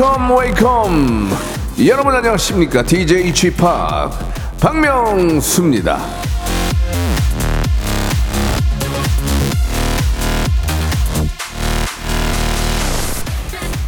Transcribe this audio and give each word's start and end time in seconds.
Welcome, 0.00 0.30
welcome. 0.30 1.36
여러분 1.84 2.14
안녕하십니까? 2.14 2.84
DJ 2.84 3.34
Chip 3.34 3.56
박명수입니다. 4.60 5.98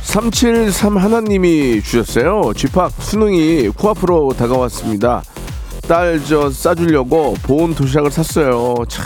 373 0.02 0.96
하나님이 0.96 1.80
주셨어요. 1.82 2.52
쥐팍 2.56 2.92
수능이 2.98 3.68
코앞으로 3.68 4.32
다가왔습니다. 4.36 5.22
딸 5.86 6.20
저 6.26 6.50
싸주려고 6.50 7.34
보온 7.42 7.74
도시락을 7.74 8.10
샀어요. 8.10 8.74
참 8.88 9.04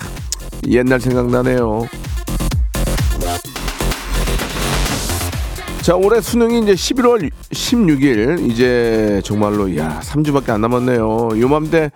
옛날 0.69 1.01
생각나네요. 1.01 1.87
자 5.85 5.95
올해 5.97 6.19
수능이 6.23 6.61
이제 6.63 6.73
11월 6.73 7.31
16일 7.51 8.51
이제 8.51 9.21
정말로 9.23 9.77
야 9.77 10.01
3주밖에 10.03 10.49
안 10.49 10.63
남았네요. 10.63 11.33
요맘때 11.39 11.91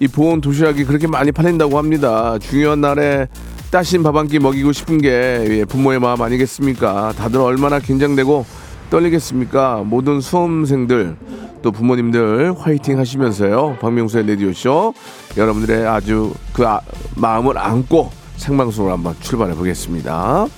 이 0.00 0.08
보온 0.08 0.42
도시락이 0.42 0.84
그렇게 0.84 1.06
많이 1.06 1.32
팔린다고 1.32 1.78
합니다. 1.78 2.38
중요한 2.38 2.82
날에 2.82 3.28
따신 3.70 4.02
밥 4.02 4.14
한 4.16 4.28
끼 4.28 4.38
먹이고 4.38 4.72
싶은 4.72 4.98
게 4.98 5.08
예, 5.48 5.64
부모의 5.64 5.98
마음 5.98 6.20
아니겠습니까? 6.20 7.14
다들 7.16 7.40
얼마나 7.40 7.78
긴장되고 7.78 8.44
떨리겠습니까? 8.90 9.82
모든 9.86 10.20
수험생들 10.20 11.16
또 11.62 11.72
부모님들 11.72 12.52
화이팅 12.58 12.98
하시면서요. 12.98 13.78
박명수의 13.80 14.26
레디오쇼 14.26 14.92
여러분들의 15.38 15.86
아주 15.86 16.34
그 16.52 16.66
아, 16.68 16.82
마음을 17.16 17.56
안고 17.56 18.10
생방송으로 18.36 18.92
한번 18.92 19.16
출발해 19.20 19.54
보겠습니다. 19.54 20.48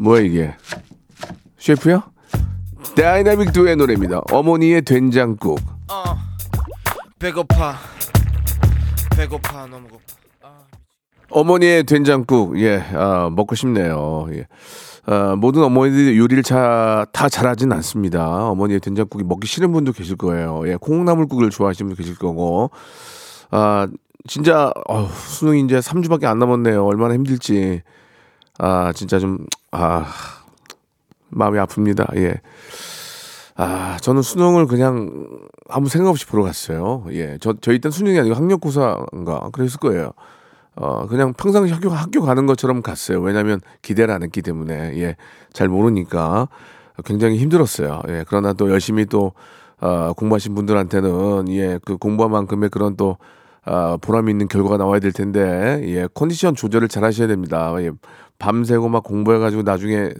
뭐야 0.00 0.22
이게? 0.22 0.54
셰프야? 1.58 2.08
다이나믹 2.96 3.52
듀오의 3.52 3.76
노래입니다. 3.76 4.22
어머니의 4.32 4.80
된장국. 4.80 5.60
어 5.88 6.16
배고파 7.18 7.74
배고파 9.14 9.66
너무 9.66 9.88
고파 9.88 10.00
어머니의 11.28 11.84
된장국, 11.84 12.58
예, 12.60 12.82
아, 12.94 13.28
먹고 13.30 13.54
싶네요. 13.54 14.26
예. 14.32 14.46
아, 15.04 15.36
모든 15.36 15.62
어머니들이 15.64 16.18
요리를 16.18 16.42
자, 16.44 17.06
다 17.12 17.28
잘하진 17.28 17.70
않습니다. 17.70 18.48
어머니의 18.48 18.80
된장국이 18.80 19.22
먹기 19.24 19.46
싫은 19.46 19.70
분도 19.70 19.92
계실 19.92 20.16
거예요. 20.16 20.62
예, 20.66 20.76
콩나물국을 20.76 21.50
좋아하시는 21.50 21.88
분도 21.88 22.02
계실 22.02 22.16
거고. 22.18 22.70
아, 23.50 23.86
진짜, 24.26 24.72
어, 24.88 25.06
수능이 25.06 25.60
이제 25.60 25.78
3주밖에 25.78 26.24
안 26.24 26.38
남았네요. 26.38 26.84
얼마나 26.84 27.14
힘들지. 27.14 27.82
아, 28.62 28.92
진짜 28.92 29.18
좀, 29.18 29.38
아, 29.70 30.04
마음이 31.30 31.58
아픕니다. 31.58 32.14
예. 32.16 32.34
아, 33.56 33.96
저는 34.02 34.20
수능을 34.20 34.66
그냥 34.66 35.28
아무 35.68 35.88
생각 35.88 36.10
없이 36.10 36.26
보러 36.26 36.42
갔어요. 36.42 37.06
예. 37.10 37.38
저, 37.40 37.54
저희 37.62 37.78
땐 37.78 37.90
수능이 37.90 38.18
아니고 38.18 38.34
학력고사인가? 38.34 39.48
그랬을 39.52 39.80
거예요. 39.80 40.12
어, 40.76 41.06
그냥 41.06 41.32
평상시 41.32 41.72
학교, 41.72 41.88
학교 41.88 42.20
가는 42.20 42.44
것처럼 42.44 42.82
갔어요. 42.82 43.20
왜냐면 43.20 43.60
기대를 43.80 44.12
안 44.12 44.22
했기 44.22 44.42
때문에, 44.42 44.92
예. 45.00 45.16
잘 45.54 45.68
모르니까 45.68 46.48
굉장히 47.06 47.38
힘들었어요. 47.38 48.02
예. 48.08 48.24
그러나 48.28 48.52
또 48.52 48.70
열심히 48.70 49.06
또, 49.06 49.32
어, 49.80 50.12
공부하신 50.12 50.54
분들한테는, 50.54 51.48
예, 51.48 51.78
그 51.82 51.96
공부한 51.96 52.30
만큼의 52.32 52.68
그런 52.68 52.94
또, 52.96 53.16
아, 53.64 53.96
보람 54.00 54.28
있는 54.28 54.48
결과가 54.48 54.76
나와야 54.76 55.00
될 55.00 55.12
텐데, 55.12 55.80
예, 55.84 56.08
컨디션 56.12 56.54
조절을 56.54 56.88
잘 56.88 57.04
하셔야 57.04 57.26
됩니다. 57.26 57.74
예, 57.80 57.90
밤새고 58.40 58.88
막 58.88 59.04
공부해가지고 59.04 59.62
나중에 59.62 60.10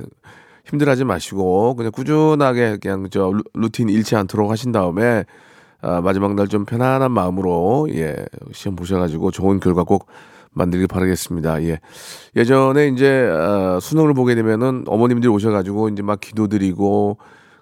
힘들어하지 0.66 1.04
마시고 1.04 1.74
그냥 1.74 1.90
꾸준하게 1.90 2.76
그냥 2.80 3.08
저 3.10 3.30
루- 3.32 3.42
루틴 3.54 3.88
잃지 3.88 4.14
않도록 4.14 4.50
하신 4.50 4.70
다음에 4.72 5.24
아, 5.82 6.00
마지막 6.02 6.34
날 6.34 6.46
좀 6.46 6.64
편안한 6.66 7.10
마음으로 7.10 7.88
예 7.94 8.14
시험 8.52 8.76
보셔가지고 8.76 9.30
좋은 9.32 9.58
결과 9.58 9.82
꼭 9.82 10.06
만들길 10.52 10.86
바라겠습니다. 10.88 11.62
예 11.64 11.80
예전에 12.36 12.88
이제 12.88 13.28
아, 13.32 13.78
수능을 13.80 14.14
보게 14.14 14.34
되면은 14.34 14.84
어머님들이 14.86 15.28
오셔가지고 15.32 15.88
이제 15.88 16.02
막 16.02 16.20
기도드리고 16.20 17.18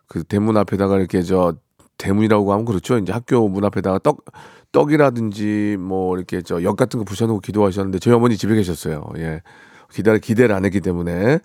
그 0.09 0.25
대문 0.25 0.57
앞에다가 0.57 0.97
이렇게 0.99 1.23
저 1.23 1.55
대문이라고 1.99 2.53
하면 2.53 2.65
그렇죠. 2.65 2.99
이제 2.99 3.13
학교 3.13 3.49
문 3.49 3.65
앞에다가 3.65 3.99
떡 4.01 4.25
떡이라든지 4.73 5.77
뭐 5.81 6.17
이렇게 6.17 6.43
저 6.43 6.63
역 6.63 6.77
같은 6.77 6.99
거 6.99 7.05
부셔놓고 7.05 7.41
기도하셨는데 7.41 7.99
저희 8.01 8.15
어머니 8.15 8.37
집에 8.37 8.55
계셨어요. 8.55 9.05
예 9.19 9.43
기대 9.93 10.19
기대를 10.19 10.55
안 10.55 10.65
했기 10.65 10.81
때문에 10.81 11.39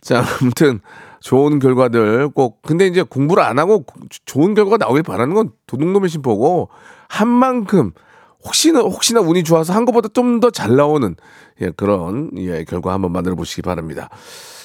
자, 0.00 0.24
아무튼 0.40 0.80
좋은 1.20 1.58
결과들 1.58 2.28
꼭 2.30 2.62
근데 2.62 2.86
이제 2.86 3.02
공부를 3.02 3.42
안 3.42 3.58
하고 3.58 3.82
고- 3.82 4.00
좋은 4.24 4.54
결과가 4.54 4.76
나오길 4.76 5.02
바라는 5.02 5.34
건 5.34 5.50
도둑놈의 5.66 6.08
심보고 6.08 6.68
한 7.08 7.28
만큼 7.28 7.92
혹시나 8.44 8.80
혹시나 8.80 9.20
운이 9.20 9.42
좋아서 9.42 9.72
한 9.72 9.84
것보다 9.84 10.08
좀 10.08 10.38
더 10.40 10.50
잘 10.50 10.76
나오는 10.76 11.16
예, 11.60 11.70
그런 11.70 12.30
예, 12.36 12.62
결과 12.64 12.92
한번 12.92 13.10
만들어 13.12 13.34
보시기 13.34 13.62
바랍니다. 13.62 14.08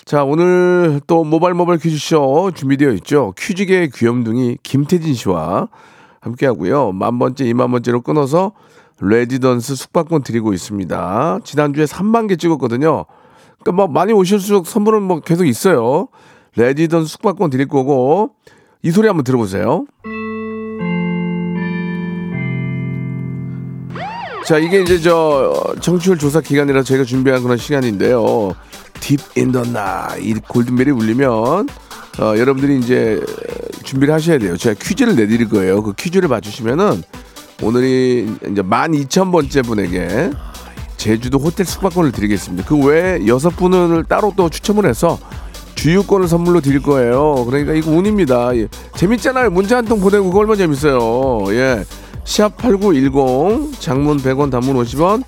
자, 0.05 0.23
오늘 0.23 1.01
또 1.07 1.23
모발 1.23 1.53
모발 1.55 1.77
퀴즈쇼 1.77 2.51
준비되어 2.53 2.91
있죠. 2.91 3.33
퀴즈계의 3.37 3.89
귀염둥이 3.91 4.57
김태진 4.61 5.15
씨와 5.15 5.69
함께 6.19 6.45
하고요. 6.45 6.91
만 6.91 7.17
번째, 7.17 7.45
이만 7.45 7.71
번째로 7.71 8.01
끊어서 8.01 8.51
레지던스 9.03 9.75
숙박권 9.75 10.23
드리고 10.23 10.53
있습니다. 10.53 11.39
지난주에 11.43 11.85
3만 11.85 12.29
개 12.29 12.35
찍었거든요. 12.35 13.05
그러니까 13.59 13.71
뭐 13.73 13.87
많이 13.87 14.13
오실수록 14.13 14.67
선물은 14.67 15.03
뭐 15.03 15.19
계속 15.19 15.45
있어요. 15.45 16.07
레지던 16.55 17.05
숙박권 17.05 17.49
드릴 17.49 17.67
거고 17.67 18.31
이 18.81 18.91
소리 18.91 19.07
한번 19.07 19.23
들어보세요. 19.23 19.85
자 24.45 24.57
이게 24.57 24.81
이제 24.81 24.99
저 24.99 25.53
청취율 25.79 26.17
조사 26.17 26.41
기간이라 26.41 26.83
저희가 26.83 27.05
준비한 27.05 27.41
그런 27.43 27.57
시간인데요. 27.57 28.53
딥인더 28.99 29.63
나이 29.71 30.23
이 30.23 30.33
골든벨이 30.33 30.91
울리면 30.91 31.67
어, 32.19 32.37
여러분들이 32.37 32.77
이제 32.77 33.21
준비를 33.83 34.13
하셔야 34.13 34.37
돼요. 34.37 34.55
제가 34.55 34.79
퀴즈를 34.79 35.15
내드릴 35.15 35.49
거예요. 35.49 35.81
그 35.81 35.93
퀴즈를 35.93 36.27
맞추시면은 36.27 37.01
오늘이 37.63 38.27
이제 38.51 38.61
12,000번째 38.61 39.65
분에게 39.65 40.31
제주도 40.97 41.37
호텔 41.39 41.65
숙박권을 41.65 42.11
드리겠습니다. 42.11 42.67
그 42.67 42.77
외에 42.85 43.25
여섯 43.27 43.49
분을 43.51 44.03
따로 44.05 44.33
또 44.35 44.49
추첨을 44.49 44.85
해서 44.85 45.17
주유권을 45.75 46.27
선물로 46.27 46.61
드릴 46.61 46.81
거예요. 46.81 47.45
그러니까 47.45 47.73
이거 47.73 47.91
운입니다. 47.91 48.55
예. 48.55 48.67
재밌잖아요. 48.95 49.49
문자 49.49 49.77
한 49.77 49.85
통 49.85 49.99
보내고 49.99 50.25
그거 50.25 50.39
얼마나 50.39 50.57
재밌어요. 50.57 51.53
예. 51.53 51.83
샵8910 52.23 53.79
장문 53.79 54.17
100원 54.17 54.49
단문 54.49 54.77
50원 54.77 55.23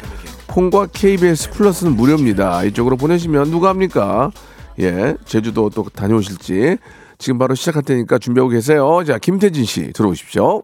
콩과 0.48 0.88
KBS 0.94 1.52
플러스는 1.52 1.96
무료입니다. 1.96 2.64
이쪽으로 2.66 2.96
보내시면 2.96 3.52
누가 3.52 3.70
합니까? 3.70 4.32
예. 4.80 5.16
제주도 5.26 5.70
또 5.70 5.84
다녀오실지 5.94 6.78
지금 7.18 7.38
바로 7.40 7.56
시작할 7.56 7.84
테니까 7.84 8.18
준비하고 8.20 8.50
계세요. 8.50 9.02
자, 9.06 9.18
김태진 9.18 9.66
씨 9.66 9.92
들어오십시오. 9.94 10.64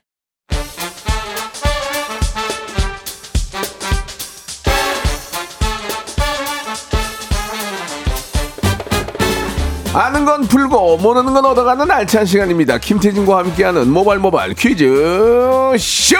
아는 10.21 10.25
건 10.25 10.41
풀고 10.43 10.97
모르는 10.97 11.33
건 11.33 11.45
얻어가는 11.45 11.89
알찬 11.89 12.25
시간입니다. 12.25 12.77
김태진과 12.77 13.39
함께하는 13.39 13.91
모발 13.91 14.19
모발 14.19 14.53
퀴즈 14.53 14.85
쇼. 15.79 16.15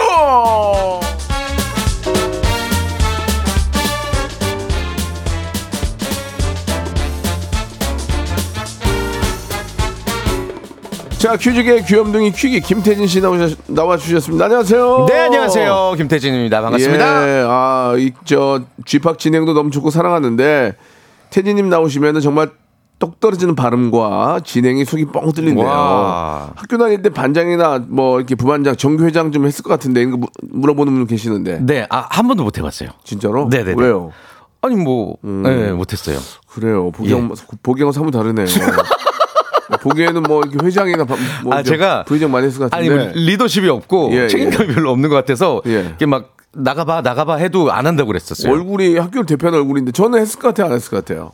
자, 11.19 11.37
퀴즈계 11.37 11.83
귀염둥이 11.83 12.31
퀴기 12.31 12.61
김태진 12.61 13.05
씨 13.05 13.21
나오셨, 13.21 13.59
나와주셨습니다. 13.67 14.45
안녕하세요. 14.45 15.05
네, 15.07 15.19
안녕하세요. 15.19 15.93
김태진입니다. 15.97 16.61
반갑습니다. 16.61 17.27
예, 17.27 17.45
아, 17.47 17.93
이, 17.97 18.11
저, 18.25 18.61
쥐팍 18.85 19.19
진행도 19.19 19.53
너무 19.53 19.69
좋고 19.69 19.91
사랑하는데, 19.91 20.73
태진님 21.29 21.69
나오시면 21.69 22.21
정말 22.21 22.49
똑 23.01 23.19
떨어지는 23.19 23.55
발음과 23.55 24.41
진행이 24.45 24.85
속이 24.85 25.05
뻥 25.07 25.31
뚫린대요. 25.33 25.65
와. 25.65 26.51
학교 26.55 26.77
다닐 26.77 27.01
때 27.01 27.09
반장이나 27.09 27.83
뭐 27.89 28.19
이렇게 28.19 28.35
부반장, 28.35 28.75
정교회장 28.77 29.31
좀 29.31 29.45
했을 29.47 29.63
것 29.63 29.69
같은데, 29.71 30.03
이거 30.03 30.17
무- 30.17 30.27
물어보는 30.51 30.93
분 30.93 31.07
계시는데. 31.07 31.59
네, 31.65 31.87
아, 31.89 32.05
한 32.11 32.27
번도 32.27 32.43
못 32.43 32.57
해봤어요. 32.59 32.89
진짜로? 33.03 33.47
네네네. 33.49 33.73
왜요? 33.81 34.11
아니, 34.61 34.75
뭐, 34.75 35.17
음. 35.23 35.41
네, 35.41 35.71
못했어요. 35.71 36.19
그래요. 36.47 36.91
보기하고, 36.91 37.33
보기하고 37.63 37.91
사뭇 37.91 38.11
다르네요. 38.11 38.45
보기에는 39.81 40.23
뭐 40.23 40.41
이렇게 40.45 40.63
회장이나 40.65 41.05
바- 41.05 41.15
뭐 41.43 41.53
아, 41.55 41.61
이렇게 41.61 41.77
제가- 41.77 42.05
부회장 42.05 42.31
많이 42.31 42.45
했을 42.45 42.59
것 42.59 42.73
아니, 42.73 42.87
같은데. 42.87 43.13
뭐 43.13 43.13
리더십이 43.15 43.67
없고 43.69 44.09
예, 44.13 44.27
책임감이 44.27 44.73
별로 44.75 44.91
없는 44.91 45.09
것 45.09 45.15
같아서 45.15 45.61
예. 45.65 45.93
이게 45.95 46.05
막 46.05 46.35
나가봐, 46.53 47.01
나가봐 47.01 47.35
해도 47.37 47.71
안 47.71 47.87
한다고 47.87 48.07
그랬었어요. 48.07 48.51
얼굴이 48.51 48.97
학교를 48.97 49.25
대표하는 49.25 49.59
얼굴인데 49.59 49.93
저는 49.93 50.19
했을 50.19 50.39
것 50.39 50.49
같아요, 50.49 50.67
안 50.67 50.73
했을 50.73 50.91
것 50.91 51.03
같아요. 51.05 51.31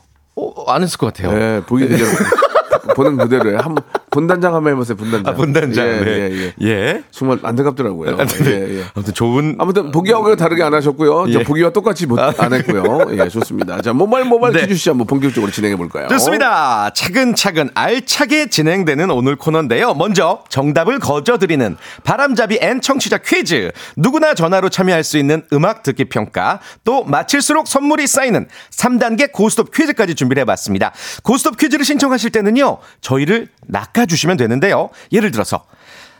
어, 0.67 0.73
안 0.73 0.83
했을 0.83 0.97
것 0.97 1.13
같아요. 1.13 1.33
예, 1.39 1.61
보기 1.65 1.87
그대로 1.87 2.09
보는 2.95 3.17
그대로요. 3.17 3.57
한 3.59 3.75
번 4.17 4.27
분단장 4.27 4.55
한번 4.55 4.73
해보세요, 4.73 4.97
분단장. 4.97 5.31
아, 5.31 5.37
분단장. 5.37 5.87
예, 5.87 5.91
네. 5.99 6.07
예, 6.07 6.53
예. 6.61 6.67
예. 6.67 7.03
정말 7.11 7.37
안타깝더라고요. 7.43 8.17
아, 8.17 8.25
네. 8.25 8.45
예, 8.45 8.79
예. 8.79 8.83
아무튼 8.95 9.13
좋은 9.13 9.55
아무튼 9.59 9.91
보기하고 9.91 10.35
다르게 10.35 10.63
안 10.63 10.73
하셨고요. 10.73 11.31
저 11.31 11.39
예. 11.39 11.43
보기와 11.43 11.69
똑같이 11.69 12.07
못, 12.07 12.17
안 12.19 12.53
했고요. 12.53 13.05
예, 13.11 13.29
좋습니다. 13.29 13.81
자, 13.81 13.93
모바일 13.93 14.25
모바일 14.25 14.53
네. 14.53 14.61
퀴즈 14.61 14.75
씨 14.75 14.89
한번 14.89 15.05
본격적으로 15.05 15.51
진행해 15.51 15.75
볼까요? 15.75 16.07
좋습니다. 16.07 16.89
차근차근 16.95 17.69
알차게 17.75 18.49
진행되는 18.49 19.11
오늘 19.11 19.35
코너인데요. 19.35 19.93
먼저 19.93 20.43
정답을 20.49 20.99
거저드리는 20.99 21.77
바람잡이 22.03 22.57
and 22.61 22.81
청취자 22.81 23.19
퀴즈. 23.19 23.71
누구나 23.95 24.33
전화로 24.33 24.69
참여할 24.69 25.03
수 25.03 25.19
있는 25.19 25.43
음악 25.53 25.83
듣기 25.83 26.05
평가. 26.05 26.59
또 26.83 27.03
맞힐수록 27.03 27.67
선물이 27.67 28.07
쌓이는 28.07 28.47
3단계 28.71 29.31
고스톱 29.31 29.71
퀴즈까지 29.71 30.15
준비를 30.15 30.41
해봤습니다. 30.41 30.91
고스톱 31.23 31.57
퀴즈를 31.57 31.85
신청하실 31.85 32.31
때는요. 32.31 32.79
저희를 33.01 33.49
낚아 33.67 34.06
주시면 34.07 34.37
되는데요. 34.37 34.89
예를 35.11 35.31
들어서 35.31 35.63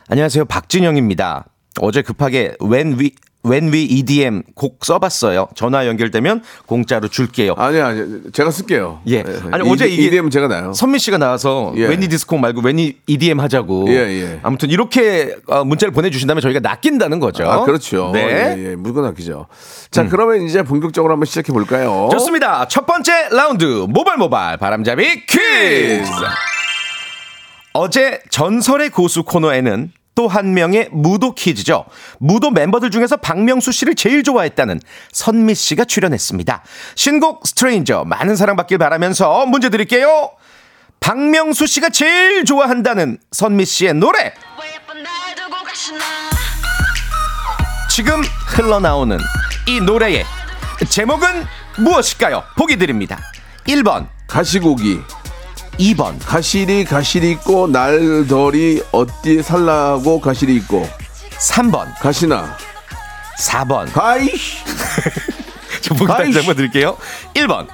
안녕하세요. 0.08 0.44
박진영입니다. 0.46 1.44
어제 1.80 2.02
급하게 2.02 2.54
When 2.62 2.98
We 2.98 3.12
When 3.46 3.72
We 3.72 3.84
EDM 3.84 4.42
곡 4.56 4.84
써봤어요. 4.84 5.48
전화 5.54 5.86
연결되면 5.86 6.42
공짜로 6.66 7.06
줄게요. 7.06 7.54
아니 7.56 7.80
아니 7.80 8.02
제가 8.32 8.50
쓸게요. 8.50 9.00
예. 9.08 9.22
아니, 9.52 9.70
어제 9.70 9.86
이게- 9.86 10.06
이되면 10.06 10.30
제가 10.32 10.48
나요. 10.48 10.72
선미 10.72 10.98
씨가 10.98 11.18
나와서 11.18 11.72
예. 11.76 11.86
웬이 11.86 12.08
디스코 12.08 12.36
말고 12.36 12.62
웬이 12.62 12.96
EDM 13.06 13.38
하자고. 13.38 13.86
예, 13.90 13.94
예. 13.94 14.40
아무튼 14.42 14.70
이렇게 14.70 15.36
어, 15.46 15.62
문자를 15.64 15.92
보내주신다면 15.92 16.40
저희가 16.42 16.58
낚인다는 16.60 17.20
거죠. 17.20 17.48
아, 17.48 17.64
그렇죠. 17.64 18.10
네. 18.12 18.24
음. 18.24 18.58
예, 18.58 18.70
예. 18.72 18.76
물건 18.76 19.04
아끼죠. 19.04 19.46
자, 19.92 20.08
그러면 20.08 20.42
이제 20.42 20.62
본격적으로 20.64 21.12
한번 21.12 21.26
시작해 21.26 21.52
볼까요? 21.52 22.08
좋습니다. 22.12 22.66
첫 22.66 22.86
번째 22.86 23.28
라운드 23.30 23.64
모발 23.88 24.16
모발 24.16 24.56
바람잡이 24.56 25.26
퀴즈. 25.26 26.10
어제 27.78 28.20
전설의 28.30 28.90
고수 28.90 29.22
코너에는 29.22 29.92
또 30.16 30.26
한 30.26 30.52
명의 30.52 30.88
무도 30.90 31.32
퀴즈죠. 31.32 31.84
무도 32.18 32.50
멤버들 32.50 32.90
중에서 32.90 33.18
박명수 33.18 33.70
씨를 33.70 33.94
제일 33.94 34.24
좋아했다는 34.24 34.80
선미 35.12 35.54
씨가 35.54 35.84
출연했습니다. 35.84 36.64
신곡 36.96 37.46
스트레인저 37.46 38.02
많은 38.04 38.34
사랑받길 38.34 38.78
바라면서 38.78 39.46
문제 39.46 39.68
드릴게요. 39.68 40.32
박명수 40.98 41.68
씨가 41.68 41.90
제일 41.90 42.44
좋아한다는 42.44 43.18
선미 43.30 43.64
씨의 43.64 43.94
노래 43.94 44.34
지금 47.88 48.20
흘러나오는 48.48 49.18
이 49.68 49.80
노래의 49.80 50.24
제목은 50.88 51.44
무엇일까요? 51.78 52.42
보기 52.56 52.76
드립니다. 52.76 53.20
1번, 53.68 54.08
가시고기. 54.26 54.98
2번, 55.78 56.14
가시리 56.24 56.84
가시리 56.84 57.30
있고 57.32 57.68
날덜이 57.68 58.82
어디 58.90 59.42
살라고 59.42 60.20
가시리 60.20 60.56
있고. 60.56 60.86
3번, 61.38 61.86
가시나. 62.00 62.56
4번. 63.38 63.92
가이 63.92 64.28
저 65.80 65.94
보기 65.94 66.06
다시. 66.06 66.32
한번 66.36 66.56
드릴게요. 66.56 66.96
1번, 67.34 67.68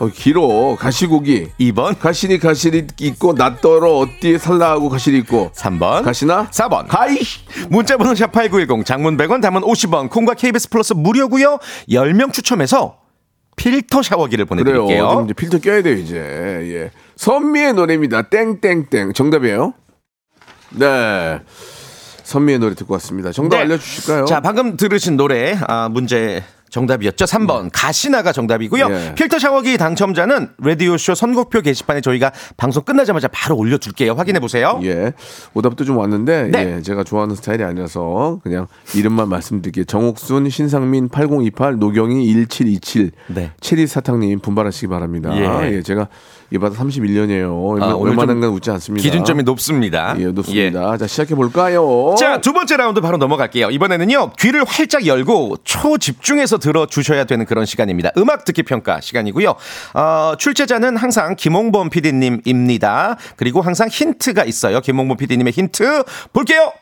어, 0.00 0.08
길어. 0.12 0.74
가시고기. 0.76 1.50
2번, 1.60 1.96
가시리 2.00 2.40
가시리 2.40 2.88
있고 3.00 3.32
낯떨어 3.34 3.98
어디 3.98 4.36
살라고 4.36 4.88
가시리 4.88 5.18
있고. 5.18 5.52
3번, 5.54 6.02
가시나. 6.02 6.48
4번. 6.50 6.88
가이 6.88 7.16
문자번호 7.68 8.12
샵8910 8.14 8.84
장문 8.84 9.16
100원 9.16 9.40
담은 9.40 9.62
50원. 9.62 10.10
콩과 10.10 10.34
KBS 10.34 10.68
플러스 10.68 10.94
무료고요. 10.94 11.58
10명 11.88 12.32
추첨해서 12.32 12.96
필터 13.56 14.02
샤워기를 14.02 14.46
그래요. 14.46 14.64
보내드릴게요. 14.64 15.10
좀 15.12 15.24
이제 15.26 15.34
필터 15.34 15.58
껴야 15.58 15.82
돼요 15.82 15.94
이제. 15.94 16.16
예 16.16 16.90
선미의 17.20 17.74
노래입니다. 17.74 18.22
땡땡땡. 18.22 19.12
정답이에요? 19.12 19.74
네. 20.70 21.42
선미의 22.22 22.58
노래 22.60 22.74
듣고 22.74 22.94
왔습니다. 22.94 23.30
정답 23.30 23.58
네. 23.58 23.64
알려주실까요? 23.64 24.24
자 24.24 24.40
방금 24.40 24.78
들으신 24.78 25.18
노래 25.18 25.54
아, 25.68 25.90
문제 25.90 26.42
정답이었죠 26.70 27.24
3번 27.24 27.70
가시나가 27.72 28.32
정답이고요 28.32 28.88
예. 28.90 29.14
필터 29.14 29.38
샤워기 29.38 29.76
당첨자는 29.76 30.50
라디오쇼 30.58 31.14
선곡표 31.14 31.60
게시판에 31.60 32.00
저희가 32.00 32.32
방송 32.56 32.82
끝나자마자 32.82 33.28
바로 33.28 33.56
올려둘게요 33.56 34.14
확인해 34.14 34.40
보세요 34.40 34.80
예. 34.84 35.12
오답도 35.54 35.84
좀 35.84 35.98
왔는데 35.98 36.48
네. 36.50 36.76
예, 36.76 36.82
제가 36.82 37.04
좋아하는 37.04 37.34
스타일이 37.34 37.64
아니라서 37.64 38.40
그냥 38.42 38.66
이름만 38.94 39.28
말씀드릴게요. 39.28 39.84
정옥순, 39.84 40.48
신상민 40.48 41.08
8028, 41.08 41.78
노경희 41.78 42.26
1727, 42.26 43.10
네. 43.28 43.52
체리 43.60 43.86
사탕님 43.86 44.40
분발하시기 44.40 44.86
바랍니다. 44.88 45.30
예. 45.36 45.76
예. 45.76 45.82
제가 45.82 46.08
이받아 46.52 46.74
31년이에요. 46.76 47.68
얼마, 47.68 47.86
아, 47.86 47.94
얼마나 47.94 48.32
웃지 48.48 48.70
않습니다. 48.72 49.02
기준점이 49.02 49.44
높습니다 49.44 50.16
예, 50.18 50.26
높습니다. 50.26 50.96
자, 50.96 51.06
시작해 51.06 51.34
볼까요? 51.36 52.14
자, 52.18 52.40
두 52.40 52.52
번째 52.52 52.76
라운드 52.76 53.00
바로 53.00 53.18
넘어갈게요. 53.18 53.70
이번에는요, 53.70 54.32
귀를 54.38 54.64
활짝 54.64 55.06
열고 55.06 55.58
초집중해서 55.62 56.58
들어주셔야 56.60 57.24
되는 57.24 57.44
그런 57.44 57.66
시간입니다. 57.66 58.10
음악 58.16 58.44
듣기 58.44 58.62
평가 58.62 59.00
시간이고요. 59.00 59.54
어, 59.94 60.34
출제자는 60.38 60.96
항상 60.96 61.34
김홍범 61.34 61.90
PD님입니다. 61.90 63.16
그리고 63.36 63.60
항상 63.60 63.88
힌트가 63.88 64.44
있어요. 64.44 64.80
김홍범 64.80 65.16
PD님의 65.16 65.52
힌트 65.52 66.04
볼게요. 66.32 66.72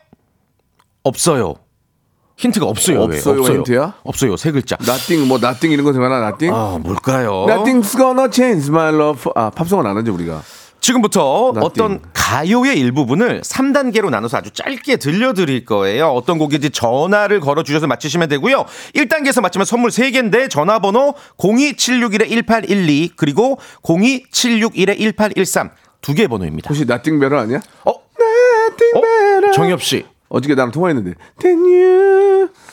없어요. 1.03 1.55
힌트가 2.37 2.65
없어요. 2.67 3.03
왜? 3.03 3.17
없어요, 3.17 3.43
힌트야? 3.43 3.95
없어요. 4.03 4.37
세 4.37 4.51
글자. 4.51 4.77
nothing 4.85 5.27
뭐 5.27 5.39
nothing 5.39 5.71
이런 5.71 5.83
거 5.83 5.91
생각나 5.91 6.19
nothing? 6.21 6.53
아, 6.53 6.79
뭘까요? 6.81 7.45
Nothing's 7.49 7.97
gonna 7.97 8.31
change 8.31 8.69
my 8.69 8.93
love. 8.93 9.29
아, 9.35 9.49
팝송은 9.49 9.85
안 9.85 9.97
하죠, 9.97 10.13
우리가. 10.13 10.41
지금부터 10.81 11.53
Nothing. 11.55 11.65
어떤 11.65 12.01
가요의 12.13 12.79
일부분을 12.79 13.41
3단계로 13.41 14.09
나눠서 14.09 14.37
아주 14.37 14.51
짧게 14.51 14.97
들려드릴 14.97 15.65
거예요. 15.65 16.07
어떤 16.09 16.37
곡인지 16.37 16.69
전화를 16.71 17.39
걸어주셔서 17.39 17.87
맞히시면 17.87 18.29
되고요. 18.29 18.65
1단계에서 18.95 19.41
맞히면 19.41 19.65
선물 19.65 19.89
3개인데 19.91 20.49
전화번호 20.49 21.15
02761-1812 21.37 23.11
그리고 23.15 23.59
02761-1813 23.83 25.71
두 26.01 26.13
개의 26.13 26.27
번호입니다. 26.27 26.69
혹시 26.69 26.85
Nothing 26.85 27.19
Better 27.19 27.39
아니야? 27.39 27.59
어? 27.85 27.93
Nothing 27.93 29.01
Better. 29.01 29.49
어? 29.49 29.51
정엽 29.51 29.83
씨. 29.83 30.05
어저께 30.29 30.55
나랑 30.55 30.71
통화했는데. 30.71 31.15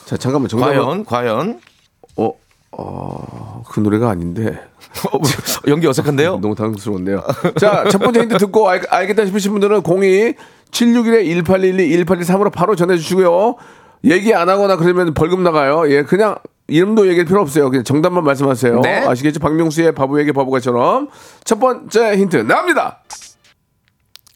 자, 0.05 0.17
잠깐만 0.17 0.49
정답은 0.49 0.75
과연, 0.77 1.05
과연. 1.05 1.61
어, 2.73 3.25
어, 3.29 3.63
그 3.69 3.81
노래가 3.81 4.11
아닌데. 4.11 4.61
어, 5.13 5.19
연기 5.69 5.87
어색한데요? 5.87 6.39
너무 6.43 6.55
당황스러운데요. 6.55 7.23
자, 7.59 7.85
첫 7.91 7.99
번째 7.99 8.21
힌트 8.21 8.39
듣고 8.39 8.69
알, 8.69 8.83
알겠다 8.89 9.27
싶으신 9.27 9.53
분들은 9.53 9.83
02 9.85 10.35
761 10.71 11.45
1812 11.45 12.05
1823으로 12.05 12.53
바로 12.53 12.77
전해주시고요. 12.77 13.57
얘기 14.05 14.35
안 14.35 14.49
하거나 14.49 14.77
그러면 14.77 15.15
벌금 15.15 15.43
나가요. 15.43 15.91
예, 15.91 16.03
그냥 16.03 16.37
이름도 16.69 17.07
얘기할 17.09 17.27
필요 17.27 17.41
없어요. 17.41 17.71
그냥 17.71 17.85
정답만 17.85 18.25
말씀하세요. 18.25 18.81
네. 18.81 19.07
아시겠죠? 19.07 19.41
박명수의 19.41 19.93
바보에게 19.93 20.33
바보가처럼. 20.33 21.09
첫 21.45 21.61
번째 21.61 22.17
힌트 22.17 22.37
나옵니다. 22.39 23.03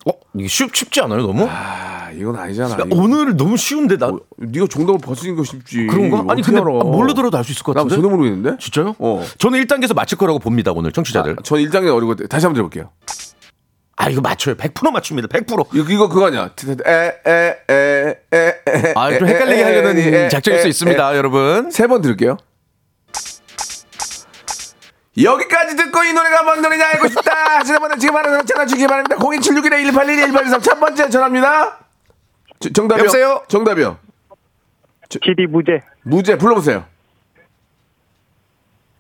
어? 0.07 0.12
이게 0.35 0.49
쉽, 0.49 0.75
쉽지 0.75 1.00
않아요, 1.02 1.23
너무? 1.26 1.47
아, 1.49 2.11
이건 2.14 2.37
아니잖아. 2.37 2.71
야, 2.73 2.78
이거. 2.87 2.97
오늘 3.02 3.37
너무 3.37 3.57
쉬운데, 3.57 3.99
나. 3.99 4.11
네가 4.38 4.66
정답을 4.71 4.99
벗으니까 4.99 5.42
쉽지. 5.45 5.87
그런가? 5.88 6.25
아니, 6.33 6.40
근데 6.42 6.61
알아? 6.61 6.71
뭘로 6.71 7.12
들어도 7.14 7.37
알 7.37 7.45
수 7.45 7.52
있을 7.52 7.62
것나 7.62 7.83
같은데? 7.83 7.97
전혀 8.02 8.09
모르겠는데? 8.16 8.57
진짜요? 8.59 8.95
어. 8.99 9.25
저는 9.38 9.62
1단계에서 9.64 9.95
맞힐 9.95 10.16
거라고 10.16 10.38
봅니다, 10.38 10.73
오늘 10.73 10.92
청취자들. 10.92 11.37
전 11.45 11.59
1장에 11.59 11.95
어리고 11.95 12.14
다시 12.28 12.47
한번 12.47 12.54
들어볼게요. 12.54 12.90
아, 13.97 14.09
이거 14.09 14.23
맞춰요. 14.23 14.54
100% 14.54 14.90
맞춥니다. 14.90 15.28
100%. 15.28 15.66
이거, 15.75 15.92
이거 15.92 16.09
그거 16.09 16.26
아니야? 16.28 16.50
에에에에에 16.87 18.14
아, 18.97 19.19
좀 19.19 19.28
헷갈리게 19.28 19.62
하려는 19.62 20.28
작전일 20.30 20.61
수 20.61 20.69
있습니다, 20.69 21.16
여러분. 21.16 21.71
세 21.71 21.87
번 21.87 22.00
들을게요. 22.00 22.38
여기까지 25.23 25.76
듣고 25.76 26.05
이 26.05 26.12
노래가 26.12 26.43
뭔 26.45 26.62
노래냐 26.62 26.87
알고 26.95 27.09
싶다 27.09 27.33
하시는 27.59 27.81
분은 27.81 27.99
지금 27.99 28.14
바로 28.14 28.43
전화 28.45 28.64
주기 28.64 28.87
바랍니다 28.87 29.17
02761에 29.17 29.93
1812첫 29.93 30.79
번째 30.81 31.09
전화입니다 31.11 31.79
저- 32.61 32.71
정답이요 32.73 33.05
여보세요? 33.05 33.43
정답이요 33.49 33.99
PD 35.21 35.47
무죄 35.49 35.81
무죄 36.05 36.38
불러보세요 36.38 36.85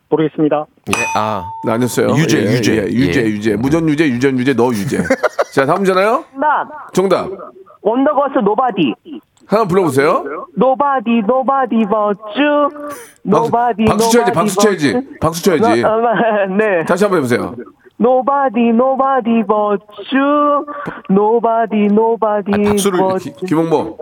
모르겠습니다. 0.08 0.66
예, 0.88 1.04
아. 1.14 1.48
나 1.64 1.74
아니었어요 1.74 2.16
유죄, 2.16 2.38
예, 2.38 2.42
유죄. 2.52 2.74
예, 2.74 2.82
유죄 2.88 3.20
예. 3.20 3.24
유죄 3.26 3.54
무전 3.56 3.88
유죄 3.88 4.08
유전 4.08 4.36
유죄 4.36 4.52
너 4.54 4.70
유죄 4.72 5.04
자 5.54 5.64
다음 5.64 5.84
전화요 5.84 6.24
정답. 6.32 6.92
정답 6.92 7.28
원더걸스 7.82 8.38
Nobody. 8.40 8.94
하나 9.50 9.64
불러보세요 9.64 10.24
Nobody 10.56 11.22
nobody 11.26 11.84
but 11.90 12.24
you. 12.24 12.68
Nobody 13.24 13.84
박수 13.84 14.10
쳐야지, 14.12 14.32
박수 14.32 14.56
쳐야지. 14.60 15.08
박수 15.20 15.42
쳐야지. 15.42 15.82
네. 16.56 16.84
다시 16.84 17.04
한번 17.04 17.18
해보세요 17.18 17.54
Nobody 17.96 18.60
nobody 18.72 19.44
but 19.48 19.99
you. 19.99 20.66
Nobody 21.08 21.76
nobody 21.92 22.52
아, 22.54 22.70
박수를 22.70 23.18
기- 23.18 23.34
김홍범 23.46 23.96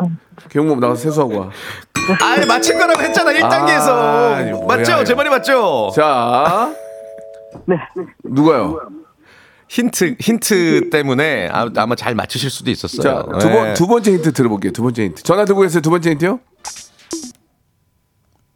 김홍범 0.51 0.81
나가서 0.81 1.01
세수하고 1.03 1.39
와 1.41 1.47
아, 1.47 2.47
맞힌 2.47 2.79
거라고 2.79 3.01
했잖아. 3.03 3.33
1단계에서. 3.33 3.89
아, 3.91 4.67
맞죠? 4.67 5.05
제 5.05 5.15
말이 5.15 5.29
맞죠? 5.31 5.91
자 5.95 6.71
네. 7.67 7.77
누가요 8.25 8.79
힌트 9.69 10.17
힌트 10.19 10.91
때문에 10.91 11.49
아, 11.53 11.69
아마 11.77 11.95
잘 11.95 12.15
맞추실 12.15 12.51
수도 12.51 12.71
있었어요. 12.71 13.03
자, 13.03 13.39
두, 13.39 13.51
번, 13.51 13.65
네. 13.65 13.75
두 13.75 13.87
번째 13.87 14.13
힌트 14.13 14.33
들어볼게요. 14.33 14.73
두 14.73 14.83
번째 14.83 15.05
힌트. 15.05 15.23
전화 15.23 15.45
들고 15.45 15.61
계세요. 15.61 15.83
두 15.83 15.91
번째 15.91 16.11
힌트요? 16.11 16.41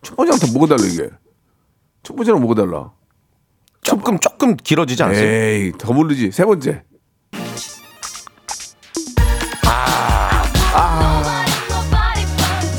첫 0.03 0.17
번째랑 0.17 0.39
다 0.41 0.47
뭐가 0.53 0.75
달라, 0.77 0.89
이게? 0.91 1.11
첫 2.03 2.17
번째랑 2.17 2.41
뭐가 2.41 2.63
달라? 2.63 2.91
조금 3.83 4.19
조금 4.19 4.57
길어지지 4.57 5.03
않습니까? 5.03 5.33
에이, 5.33 5.73
더 5.79 5.93
모르지. 5.93 6.31
세 6.33 6.45
번째. 6.45 6.83
아. 10.75 11.43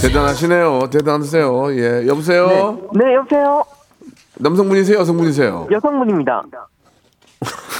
대단하시네요. 0.01 0.89
대단하세요. 0.91 1.75
예. 1.77 2.07
여보세요? 2.07 2.89
네 2.93 3.13
여보세요. 3.15 3.63
남성분이세요? 4.35 4.97
여성분이세요? 4.99 5.67
여성분입니다. 5.71 6.43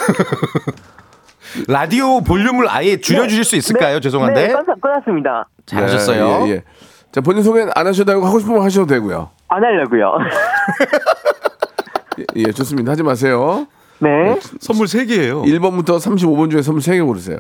라디오 1.68 2.22
볼륨을 2.22 2.68
아예 2.70 2.98
줄여주실 3.00 3.44
수 3.44 3.56
있을까요? 3.56 3.96
네, 3.96 4.00
죄송한데. 4.02 4.48
네, 4.48 4.54
끊- 4.54 4.80
끊었습니다. 4.80 5.48
잘하셨어요. 5.66 6.48
예, 6.48 6.52
예. 6.52 6.64
자, 7.12 7.22
본인 7.22 7.44
소개 7.44 7.66
안 7.76 7.88
하셔도 7.88 8.12
되고 8.12 8.26
하고 8.26 8.40
싶으면 8.40 8.64
하셔도 8.64 8.88
되고요. 8.88 9.30
안 9.50 9.64
하려고요. 9.64 10.14
예, 12.20 12.26
예, 12.38 12.52
좋습니다. 12.52 12.92
하지 12.92 13.04
마세요. 13.04 13.68
네. 14.00 14.38
선물 14.60 14.88
3개예요. 14.88 15.44
1번부터 15.46 15.98
35번 16.00 16.52
중에 16.52 16.62
선물 16.62 16.82
3개 16.82 17.06
고르세요. 17.06 17.38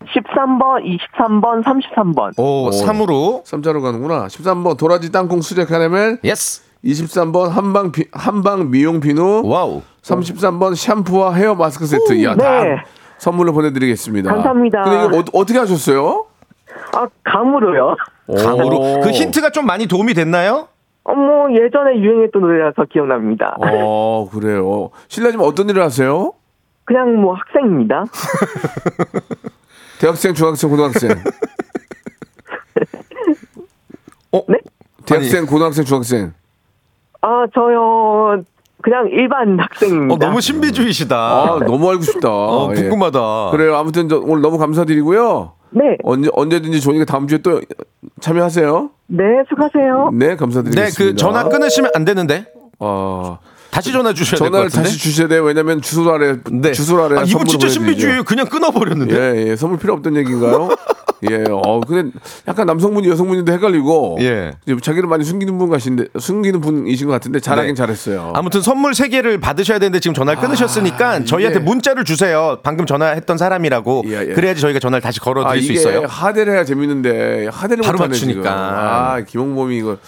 13번, 0.00 0.98
23번, 1.16 1.62
33번. 1.64 2.38
오, 2.38 2.70
3으로. 2.70 3.44
3자로 3.44 3.82
가는구나. 3.82 4.26
13번 4.26 4.76
도라지 4.76 5.12
땅콩 5.12 5.40
수제 5.40 5.66
카라멜. 5.66 6.18
Yes. 6.24 6.62
23번 6.84 7.48
한방 7.48 7.92
비, 7.92 8.04
한방 8.12 8.70
미용 8.70 9.00
비누. 9.00 9.42
Wow. 9.44 9.82
33번 10.02 10.74
샴푸와 10.74 11.34
헤어 11.34 11.54
마스크 11.54 11.86
세트. 11.86 12.22
야, 12.24 12.34
다 12.34 12.64
네. 12.64 12.76
선물로 13.18 13.52
보내 13.52 13.72
드리겠습니다. 13.72 14.32
감사합니다. 14.32 14.82
근데 14.82 15.18
이거 15.18 15.18
어, 15.38 15.44
떻게 15.44 15.58
하셨어요? 15.58 16.26
아, 16.94 17.06
감으로요. 17.24 17.96
강으로. 18.42 19.00
그 19.02 19.10
힌트가 19.10 19.50
좀 19.50 19.66
많이 19.66 19.86
도움이 19.86 20.14
됐나요? 20.14 20.68
어, 21.04 21.14
뭐, 21.14 21.50
예전에 21.52 21.98
유행했던 21.98 22.40
노래라서 22.40 22.84
기억납니다. 22.90 23.56
어, 23.60 24.28
그래요. 24.32 24.90
실례지만 25.08 25.46
어떤 25.46 25.68
일을 25.68 25.82
하세요? 25.82 26.32
그냥 26.84 27.20
뭐 27.20 27.34
학생입니다. 27.34 28.04
대학생, 30.00 30.32
중학생, 30.34 30.70
고등학생. 30.70 31.10
어? 34.32 34.40
네? 34.48 34.58
대학생, 35.04 35.44
고등학생, 35.46 35.84
중학생. 35.84 36.32
아, 37.22 37.46
저요, 37.54 38.42
그냥 38.82 39.08
일반 39.10 39.58
학생입니다. 39.60 40.14
어, 40.14 40.18
너무 40.18 40.40
신비주의시다. 40.40 41.16
아, 41.16 41.58
너무 41.66 41.90
알고 41.90 42.02
싶다. 42.02 42.28
어, 42.30 42.70
예. 42.72 42.80
궁금하다. 42.82 43.50
그래요. 43.52 43.76
아무튼 43.76 44.08
저 44.08 44.18
오늘 44.18 44.40
너무 44.42 44.58
감사드리고요. 44.58 45.52
네, 45.72 45.96
언제 46.02 46.28
언제든지 46.32 46.80
좋으니까 46.80 47.04
다음 47.04 47.28
주에 47.28 47.38
또 47.38 47.60
참여하세요. 48.20 48.90
네, 49.08 49.22
수고하세요. 49.48 50.10
네, 50.14 50.28
네, 50.28 50.36
감사드리겠습니다. 50.36 50.98
그 50.98 51.14
전화 51.16 51.44
끊으시면 51.48 51.90
안 51.94 52.04
되는데. 52.04 52.46
어, 52.80 53.38
다시 53.70 53.92
전화 53.92 54.12
주셔야 54.12 54.38
될것 54.38 54.46
전화를 54.48 54.64
같은데. 54.68 54.88
다시 54.88 54.98
주셔야 54.98 55.28
돼요. 55.28 55.44
왜냐면 55.44 55.80
주소 55.80 56.10
아래 56.10 56.38
네. 56.50 56.72
주소 56.72 56.96
아래 57.04 57.18
아, 57.18 57.22
이거 57.22 57.26
선물을 57.38 57.46
진짜. 57.50 57.68
신비주의예요. 57.68 58.24
그냥 58.24 58.46
끊어 58.46 58.70
버렸는데. 58.72 59.14
예, 59.14 59.50
예, 59.50 59.56
선물 59.56 59.78
필요 59.78 59.92
없던 59.94 60.16
얘기인가요? 60.16 60.70
예, 61.28 61.44
어, 61.50 61.80
근데 61.80 62.10
약간 62.48 62.66
남성분이 62.66 63.08
여성분인데 63.08 63.52
헷갈리고. 63.52 64.18
예. 64.20 64.52
자기를 64.80 65.08
많이 65.08 65.24
숨기는 65.24 65.56
분 65.58 65.68
같신데, 65.68 66.06
숨기는 66.18 66.60
분이신 66.60 67.06
것 67.08 67.12
같은데 67.12 67.40
잘하긴 67.40 67.74
네. 67.74 67.78
잘했어요. 67.78 68.32
아무튼 68.34 68.62
선물 68.62 68.92
3개를 68.92 69.40
받으셔야 69.40 69.78
되는데 69.78 70.00
지금 70.00 70.14
전화를 70.14 70.40
끊으셨으니까 70.40 71.24
저희한테 71.24 71.58
이게- 71.58 71.64
문자를 71.64 72.04
주세요. 72.04 72.58
방금 72.62 72.86
전화했던 72.86 73.36
사람이라고. 73.36 74.04
예, 74.06 74.26
예. 74.30 74.34
그래야지 74.34 74.60
저희가 74.62 74.78
전화를 74.80 75.02
다시 75.02 75.20
걸어드릴 75.20 75.62
아, 75.62 75.66
수 75.66 75.72
있어요. 75.72 76.04
하대를 76.06 76.54
해야 76.54 76.64
재밌는데, 76.64 77.48
하대를 77.52 77.82
바로 77.84 77.98
맞추니까. 77.98 78.40
지금. 78.42 78.46
아, 78.50 79.20
김홍범이 79.26 79.76
이거. 79.76 79.98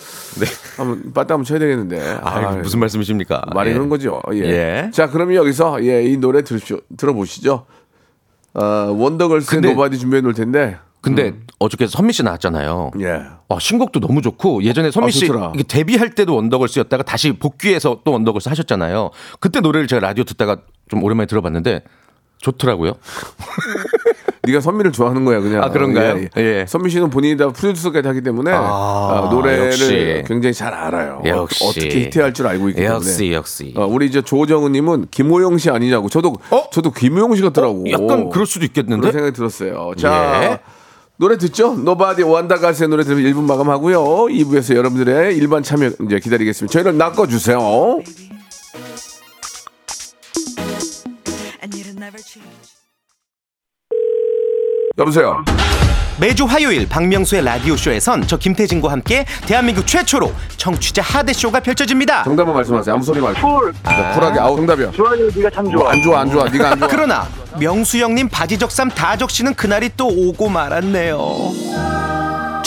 네. 0.40 0.46
한번 0.78 1.12
빠따 1.12 1.34
한번 1.34 1.44
쳐야 1.44 1.58
되겠는데. 1.58 2.18
아, 2.22 2.52
무슨 2.62 2.80
말씀이십니까? 2.80 3.42
말이 3.54 3.70
예. 3.70 3.74
그런 3.74 3.88
거죠. 3.90 4.22
예. 4.32 4.38
예. 4.38 4.90
자, 4.92 5.08
그러면 5.10 5.34
여기서 5.36 5.84
예, 5.84 6.02
이 6.04 6.16
노래 6.16 6.42
들으시오, 6.42 6.78
들어보시죠. 6.96 7.66
어, 8.54 8.62
원더걸스의 8.96 9.60
Nobody 9.62 9.98
준비해 9.98 10.20
놓을 10.20 10.34
텐데. 10.34 10.76
근데 11.02 11.34
어저께 11.58 11.88
선미 11.88 12.12
씨 12.12 12.22
나왔잖아요. 12.22 12.92
예. 13.00 13.22
와, 13.48 13.58
신곡도 13.58 13.98
너무 14.00 14.22
좋고 14.22 14.62
예전에 14.62 14.90
선미 14.92 15.08
아, 15.08 15.10
씨 15.10 15.28
데뷔할 15.68 16.14
때도 16.14 16.34
원더걸스였다가 16.36 17.02
다시 17.02 17.32
복귀해서 17.32 18.00
또 18.04 18.12
원더걸스 18.12 18.48
하셨잖아요. 18.48 19.10
그때 19.40 19.60
노래를 19.60 19.88
제가 19.88 20.00
라디오 20.00 20.22
듣다가 20.24 20.58
좀 20.88 21.02
오랜만에 21.02 21.26
들어봤는데 21.26 21.82
좋더라고요. 22.38 22.92
네가 24.44 24.60
선미를 24.60 24.90
좋아하는 24.90 25.24
거야, 25.24 25.40
그냥. 25.40 25.62
아, 25.62 25.70
그런가요? 25.70 26.18
예, 26.18 26.28
예. 26.36 26.42
예. 26.42 26.66
선미 26.66 26.90
씨는 26.90 27.10
본인이 27.10 27.36
다 27.36 27.48
프로듀서까지 27.50 28.06
하기 28.08 28.22
때문에 28.22 28.50
아, 28.52 28.58
아, 28.58 29.28
노래를 29.30 29.66
역시. 29.66 30.24
굉장히 30.26 30.52
잘 30.52 30.74
알아요. 30.74 31.22
역시. 31.24 31.64
어떻게 31.64 31.88
히트할 31.88 32.32
줄 32.32 32.48
알고 32.48 32.68
있기 32.70 32.80
때문에. 32.80 32.94
역시 32.96 33.32
역시. 33.32 33.74
어, 33.76 33.86
우리 33.86 34.06
이제 34.06 34.20
조정은님은 34.20 35.08
김호영 35.12 35.58
씨 35.58 35.70
아니냐고. 35.70 36.08
저도 36.08 36.34
어? 36.50 36.64
저도 36.72 36.90
김호영 36.90 37.36
씨 37.36 37.42
같더라고. 37.42 37.84
약간 37.90 38.30
그럴 38.30 38.46
수도 38.46 38.64
있겠는데? 38.64 39.00
그런 39.00 39.12
생각이 39.12 39.32
들었어요. 39.36 39.92
자. 39.96 40.40
예. 40.44 40.81
노래 41.22 41.38
듣죠? 41.38 41.76
Nobody 41.76 42.24
원더걸스의 42.24 42.88
노래 42.88 43.04
들으면 43.04 43.32
1분 43.32 43.46
마감하고요. 43.46 44.02
2부에서 44.26 44.74
여러분들의 44.74 45.36
일반 45.36 45.62
참여 45.62 45.92
이제 46.04 46.18
기다리겠습니다. 46.18 46.72
저희를 46.72 46.98
낚아주세요. 46.98 48.00
여보세요. 54.98 55.44
매주 56.20 56.44
화요일 56.44 56.88
박명수의 56.88 57.42
라디오 57.44 57.76
쇼에선 57.76 58.26
저 58.26 58.36
김태진과 58.36 58.90
함께 58.90 59.24
대한민국 59.46 59.86
최초로 59.86 60.32
청취자 60.56 61.02
하대 61.02 61.32
쇼가 61.32 61.60
펼쳐집니다. 61.60 62.24
정답만 62.24 62.54
말씀하세요. 62.56 62.94
아무 62.94 63.02
소리 63.02 63.20
말고. 63.20 63.40
Cool. 63.40 63.72
자, 63.82 64.12
쿨하게. 64.14 64.38
아우 64.40 64.56
정답이야. 64.56 64.90
좋아요, 64.92 65.30
네가 65.34 65.50
참 65.50 65.70
좋아. 65.70 65.90
안 65.92 66.02
좋아 66.02 66.20
안 66.20 66.30
좋아. 66.30 66.44
네가 66.48 66.70
안 66.72 66.78
좋아. 66.78 66.88
그러나 66.88 67.26
명수 67.58 67.98
형님 67.98 68.28
바지 68.28 68.58
적삼 68.58 68.88
다 68.90 69.16
적시는 69.16 69.54
그날이 69.54 69.90
또 69.96 70.06
오고 70.06 70.48
말았네요. 70.48 71.18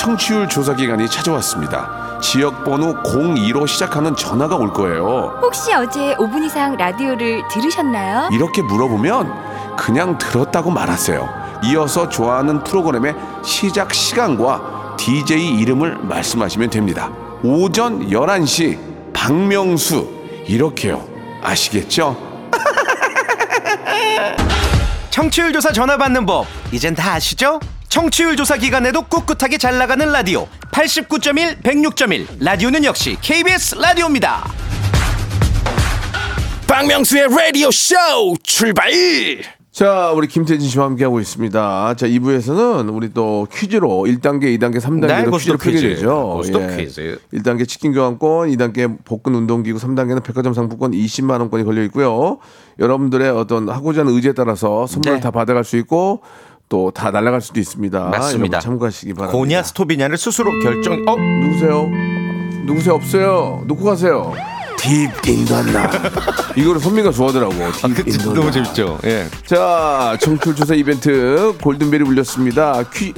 청취율 0.09 0.47
조사 0.47 0.75
기간이 0.75 1.09
찾아왔습니다. 1.09 2.19
지역 2.21 2.63
번호 2.63 2.93
02로 3.01 3.67
시작하는 3.67 4.15
전화가 4.15 4.55
올 4.55 4.71
거예요. 4.71 5.39
혹시 5.41 5.73
어제 5.73 6.13
5분 6.17 6.45
이상 6.45 6.77
라디오를 6.77 7.41
들으셨나요? 7.47 8.29
이렇게 8.31 8.61
물어보면 8.61 9.75
그냥 9.75 10.19
들었다고 10.19 10.69
말하세요. 10.69 11.27
이어서 11.63 12.07
좋아하는 12.07 12.63
프로그램의 12.63 13.15
시작 13.43 13.95
시간과 13.95 14.95
DJ 14.95 15.57
이름을 15.57 15.97
말씀하시면 16.03 16.69
됩니다. 16.69 17.09
오전 17.41 18.07
11시 18.07 18.77
박명수 19.11 20.07
이렇게요. 20.45 21.03
아시겠죠? 21.41 22.15
청취율 25.09 25.51
조사 25.51 25.71
전화 25.71 25.97
받는 25.97 26.27
법 26.27 26.45
이젠 26.71 26.93
다 26.93 27.13
아시죠? 27.13 27.59
청취율 27.95 28.35
조사 28.35 28.57
기간에도 28.57 29.03
꿋꿋하게 29.03 29.57
잘 29.57 29.77
나가는 29.77 30.05
라디오 30.11 30.49
89.1 30.73 31.61
106.1 31.63 32.43
라디오는 32.43 32.83
역시 32.83 33.15
KBS 33.21 33.75
라디오입니다. 33.75 34.43
박명수의 36.67 37.29
라디오 37.29 37.71
쇼 37.71 37.95
출발 38.43 38.91
자, 39.71 40.11
우리 40.11 40.27
김태진 40.27 40.67
씨와 40.69 40.85
함께하고 40.85 41.21
있습니다. 41.21 41.95
자, 41.95 42.07
2부에서는 42.07 42.93
우리 42.93 43.13
또 43.13 43.47
퀴즈로 43.49 44.05
1단계, 44.07 44.57
2단계, 44.57 44.79
3단계로 44.79 45.37
네, 45.37 45.57
풀게 45.57 45.71
퀴즈. 45.71 45.81
되죠. 45.81 46.41
예. 46.45 46.77
퀴즈. 46.77 47.19
1단계 47.33 47.67
치킨 47.67 47.91
교환권, 47.91 48.49
2단계 48.51 48.97
복근 49.03 49.35
운동기구, 49.35 49.77
3단계는 49.79 50.23
백화점 50.23 50.53
상품권 50.53 50.91
20만 50.91 51.41
원권이 51.41 51.65
걸려 51.65 51.83
있고요. 51.83 52.39
여러분들의 52.79 53.29
어떤 53.29 53.69
하고자 53.69 54.01
하는 54.01 54.13
의지에 54.13 54.31
따라서 54.31 54.87
선물을 54.87 55.15
네. 55.15 55.19
다 55.21 55.31
받아갈 55.31 55.65
수 55.65 55.75
있고 55.75 56.21
또 56.69 56.91
다 56.91 57.11
날아갈 57.11 57.41
수도 57.41 57.59
있습니다. 57.59 57.99
맞습니다. 58.09 58.59
참고하시기 58.59 59.13
바랍니다. 59.13 59.37
고냐 59.37 59.63
스톱이냐를 59.63 60.17
스스로 60.17 60.51
결정. 60.61 61.03
어? 61.07 61.15
누구세요? 61.15 61.89
누구세요? 62.65 62.93
없어요. 62.95 63.63
놓고 63.67 63.83
가세요. 63.85 64.33
Deep 64.77 65.09
in 65.27 65.39
the 65.39 65.55
night. 65.55 65.89
이거를 66.55 66.79
선미가 66.79 67.11
좋아하더라고. 67.11 67.53
Deep 67.73 67.85
아, 67.85 67.87
그 67.93 68.03
in 68.09 68.14
the 68.14 68.20
night. 68.20 68.33
너무 68.33 68.51
재밌죠. 68.51 68.99
예. 69.05 69.25
자, 69.45 70.17
청취율 70.21 70.55
조사 70.55 70.73
이벤트 70.73 71.55
골든벨이 71.61 72.03
울렸습니다. 72.03 72.83
퀴 72.93 73.13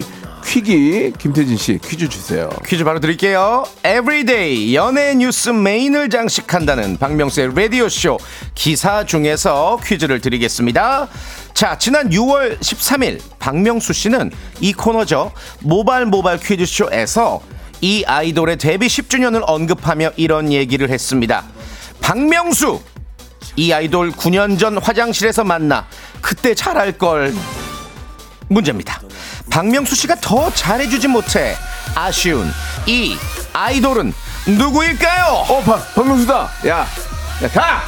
퀴기 0.47 1.11
김태진 1.19 1.57
씨 1.57 1.77
퀴즈 1.77 2.07
주세요. 2.07 2.49
퀴즈 2.65 2.85
바로 2.85 3.01
드릴게요. 3.01 3.65
Everyday 3.83 4.73
연예 4.75 5.13
뉴스 5.13 5.49
메인을 5.49 6.09
장식한다는 6.09 6.97
박명수의 6.97 7.51
라디오 7.53 7.89
쇼 7.89 8.17
기사 8.55 9.05
중에서 9.05 9.77
퀴즈를 9.83 10.21
드리겠습니다. 10.21 11.09
자, 11.53 11.77
지난 11.77 12.09
6월 12.09 12.57
13일 12.59 13.19
박명수 13.39 13.91
씨는 13.91 14.31
이 14.61 14.71
코너죠. 14.71 15.33
모발 15.59 16.05
모발 16.05 16.39
퀴즈 16.39 16.65
쇼에서 16.65 17.41
이 17.81 18.05
아이돌의 18.05 18.57
데뷔 18.57 18.87
10주년을 18.87 19.43
언급하며 19.45 20.11
이런 20.15 20.53
얘기를 20.53 20.89
했습니다. 20.89 21.43
박명수 21.99 22.79
이 23.57 23.73
아이돌 23.73 24.11
9년 24.11 24.57
전 24.57 24.77
화장실에서 24.77 25.43
만나 25.43 25.87
그때 26.21 26.55
잘할 26.55 26.93
걸 26.93 27.33
문제입니다. 28.47 29.01
박명수 29.49 29.95
씨가 29.95 30.15
더 30.21 30.49
잘해주지 30.51 31.07
못해 31.07 31.55
아쉬운 31.95 32.51
이 32.85 33.17
아이돌은 33.53 34.13
누구일까요? 34.47 35.25
어, 35.49 35.61
박 35.63 35.93
박명수다. 35.93 36.49
야, 36.67 36.87
야 37.43 37.47
가. 37.53 37.81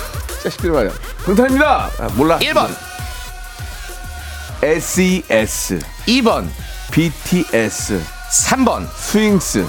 자식들 0.44 0.72
말이야. 0.72 0.92
방탄입니다. 1.26 1.90
아, 2.00 2.10
몰라. 2.16 2.38
1번, 2.40 2.70
SES, 4.62 5.80
2번, 6.08 6.50
BTS, 6.92 8.02
3번, 8.32 8.90
스윙스, 8.94 9.68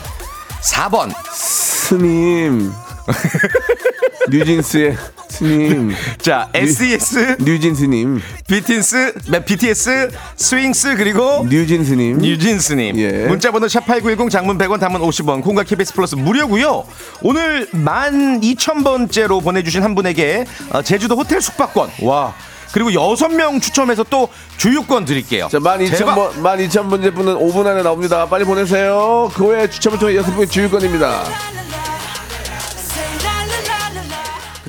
4번. 0.62 1.14
스님, 1.32 2.72
뉴진스의 4.30 4.96
스님, 5.28 5.92
자, 6.20 6.48
SES, 6.52 7.36
뉴진스님, 7.40 8.20
BTS, 8.46 9.14
네, 9.30 9.44
BTS, 9.44 10.10
스윙스 10.36 10.96
그리고 10.96 11.46
뉴진스님. 11.48 12.18
뉴진스님 12.18 12.98
예. 12.98 13.26
문자번호 13.26 13.66
샵8910 13.66 14.30
장문 14.30 14.58
100원 14.58 14.78
단문 14.80 15.00
50원 15.00 15.42
콩과 15.42 15.62
KBS 15.62 15.94
플러스 15.94 16.14
무료고요 16.16 16.84
오늘 17.22 17.66
12,000번째로 17.70 19.42
보내주신 19.42 19.82
한 19.82 19.94
분에게 19.94 20.44
어, 20.70 20.82
제주도 20.82 21.16
호텔 21.16 21.40
숙박권 21.40 21.90
와 22.02 22.34
그리고 22.72 22.90
6명 22.90 23.60
추첨해서 23.62 24.04
또 24.10 24.28
주유권 24.58 25.04
드릴게요 25.06 25.48
자, 25.50 25.58
12,000번, 25.58 26.34
12,000번째 26.42 27.14
분은 27.14 27.34
5분 27.36 27.66
안에 27.66 27.82
나옵니다. 27.82 28.26
빨리 28.28 28.44
보내세요. 28.44 29.30
그 29.34 29.46
외에 29.46 29.68
추첨을 29.68 29.98
통해 29.98 30.14
6분의 30.14 30.50
주유권입니다. 30.50 31.24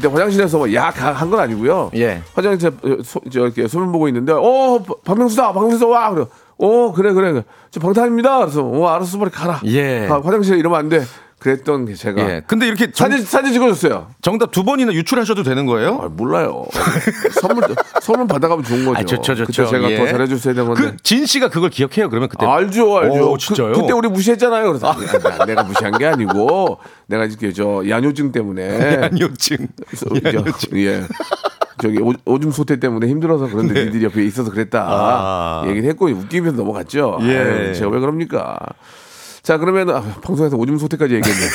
그때 0.02 0.08
화장실에서 0.12 0.58
뭐 0.58 0.74
야한 0.74 1.30
건 1.30 1.40
아니고요. 1.40 1.92
예. 1.96 2.22
화장실 2.34 2.72
소, 3.04 3.22
저 3.32 3.42
이렇게 3.42 3.68
소문 3.68 3.92
보고 3.92 4.08
있는데 4.08 4.34
어 4.34 4.82
박- 4.86 5.04
박명수다 5.04 5.54
박명수 5.54 5.88
와 5.88 6.10
그래 6.10 6.26
어 6.58 6.92
그래 6.92 7.14
그래 7.14 7.44
저 7.70 7.80
방탄입니다 7.80 8.40
그래서 8.40 8.64
어 8.66 8.88
알았어 8.88 9.20
빨리 9.20 9.30
가라 9.30 9.62
예. 9.66 10.08
가, 10.08 10.20
화장실에 10.24 10.58
이러면 10.58 10.80
안 10.80 10.90
돼 10.90 11.04
그랬던 11.42 11.86
게 11.86 11.96
제가 11.96 12.22
예. 12.22 12.42
근데 12.46 12.68
이렇게 12.68 12.92
정, 12.92 13.10
사진 13.10 13.26
사진 13.26 13.54
찍어줬어요 13.54 14.10
정답 14.22 14.52
두 14.52 14.64
번이나 14.64 14.94
유출하셔도 14.94 15.42
되는 15.42 15.66
거예요? 15.66 16.00
아, 16.04 16.08
몰라요 16.08 16.66
선물 17.42 17.64
선물 18.02 18.28
받아가면 18.28 18.64
좋은 18.64 18.86
거죠 18.86 19.00
아, 19.00 19.04
좋죠, 19.04 19.36
좋죠. 19.36 19.64
그때 19.64 19.66
제가 19.66 19.92
예. 19.92 19.98
더 19.98 20.08
잘해줬어야 20.08 20.54
되는 20.54 20.68
건데 20.72 20.92
그진 20.92 21.26
씨가 21.26 21.50
그걸 21.50 21.70
기억해요. 21.72 22.10
그러면 22.10 22.30
그때 22.30 22.46
알죠, 22.46 22.98
알죠. 22.98 23.32
오, 23.32 23.38
진짜요? 23.38 23.74
그, 23.74 23.88
때 23.88 23.94
우리 23.94 24.08
무시했잖아요. 24.08 24.68
그래서 24.68 24.92
아, 24.92 24.96
나- 24.96 25.46
내가 25.46 25.64
무시한 25.64 25.98
게 25.98 26.06
아니고 26.06 26.78
내가 27.08 27.26
이렇게 27.26 27.52
저 27.52 27.84
야뇨증 27.88 28.32
때문에. 28.32 29.10
저, 29.18 29.28
저, 29.38 30.78
예. 30.78 31.02
저기 31.82 32.00
오, 32.00 32.14
오줌 32.26 32.52
소태 32.52 32.80
때문에 32.80 33.08
힘들어서 33.08 33.48
그런데 33.48 33.86
니들이 33.86 34.06
옆에 34.06 34.24
있어서 34.26 34.52
그랬다. 34.52 34.80
네. 34.80 34.86
아. 34.88 35.64
얘기를 35.68 35.90
했고 35.90 36.08
웃기면서 36.08 36.58
넘어갔죠. 36.58 37.18
예. 37.24 37.38
아유, 37.38 37.74
제가 37.74 37.90
왜 37.90 38.00
그럽니까? 38.00 38.58
자, 39.44 39.58
그러면 39.58 39.90
아, 39.90 40.02
방송에서 40.22 40.56
오줌 40.56 40.78
소태까지 40.78 41.16
얘기했네. 41.16 41.46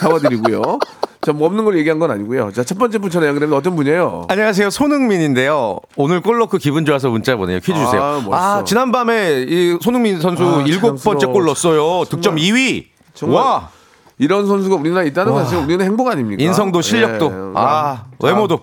사과드리고요. 0.00 0.78
자, 1.20 1.32
뭐 1.32 1.46
없는 1.46 1.64
걸 1.64 1.78
얘기한 1.78 1.98
건 2.00 2.10
아니고요. 2.10 2.52
자, 2.52 2.64
첫 2.64 2.78
번째 2.78 2.98
분 2.98 3.10
전화 3.10 3.28
연결되면 3.28 3.56
어떤 3.56 3.76
분이에요? 3.76 4.26
안녕하세요. 4.28 4.70
손흥민인데요. 4.70 5.78
오늘 5.96 6.20
골 6.20 6.38
넣고 6.38 6.58
기분 6.58 6.84
좋아서 6.84 7.10
문자 7.10 7.36
보내요. 7.36 7.58
퀴즈 7.60 7.74
주세요. 7.78 8.02
아, 8.02 8.14
멋있어. 8.16 8.34
아, 8.34 8.64
지난밤에 8.64 9.44
이 9.48 9.78
손흥민 9.80 10.20
선수 10.20 10.44
아, 10.44 10.62
일곱 10.66 11.02
번째. 11.02 11.26
골 11.26 11.44
넣었어요. 11.44 12.04
득점 12.06 12.36
2위. 12.36 12.86
정말 13.14 13.40
와. 13.42 13.70
이런 14.18 14.46
선수가 14.48 14.74
우리나라에 14.76 15.06
있다는 15.08 15.32
건 15.32 15.44
사실 15.44 15.58
우리는 15.58 15.84
행복 15.84 16.08
아닙니까? 16.08 16.42
인성도 16.42 16.82
실력도. 16.82 17.26
예. 17.26 17.52
아, 17.54 18.04
자, 18.20 18.26
외모도. 18.26 18.60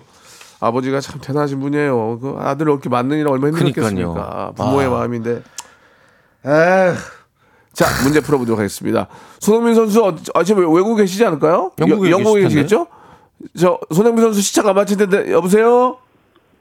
아버지가 0.60 1.00
참 1.00 1.18
대단하신 1.20 1.60
분이에요. 1.60 2.18
그 2.20 2.36
아들을 2.38 2.72
이렇게 2.72 2.90
낳느니라 2.90 3.30
얼마나 3.30 3.56
힘들었겠습니까. 3.56 4.12
그러니까요. 4.12 4.52
부모의 4.56 4.86
아. 4.86 4.90
마음인데. 4.90 5.42
에휴. 6.46 6.94
자, 7.76 7.84
문제 8.04 8.20
풀어보도록 8.22 8.58
하겠습니다. 8.58 9.06
손흥민 9.38 9.74
선수, 9.74 10.02
어, 10.02 10.14
아, 10.34 10.42
지금 10.42 10.62
외국에 10.74 11.02
계시지 11.02 11.26
않을까요? 11.26 11.72
영국에 11.78 12.08
여- 12.10 12.12
영국에. 12.14 12.40
계시겠죠? 12.44 12.86
저, 13.58 13.78
손흥민 13.92 14.22
선수 14.24 14.40
시차가 14.40 14.70
안 14.70 14.76
맞힐 14.76 14.96
텐데, 14.96 15.30
여보세요? 15.30 15.98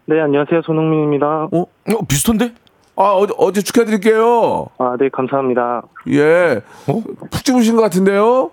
네, 0.08 0.20
안녕하세요. 0.20 0.62
손흥민입니다. 0.66 1.48
어? 1.54 1.62
어, 1.62 2.06
비슷한데? 2.06 2.54
아, 2.98 3.04
어제, 3.14 3.34
어제 3.38 3.62
축하드릴게요. 3.62 4.68
아, 4.78 4.98
네, 5.00 5.08
감사합니다. 5.08 5.84
예. 6.10 6.62
어? 6.88 7.02
푹 7.32 7.46
주무신 7.46 7.78
것 7.78 7.82
같은데요? 7.84 8.52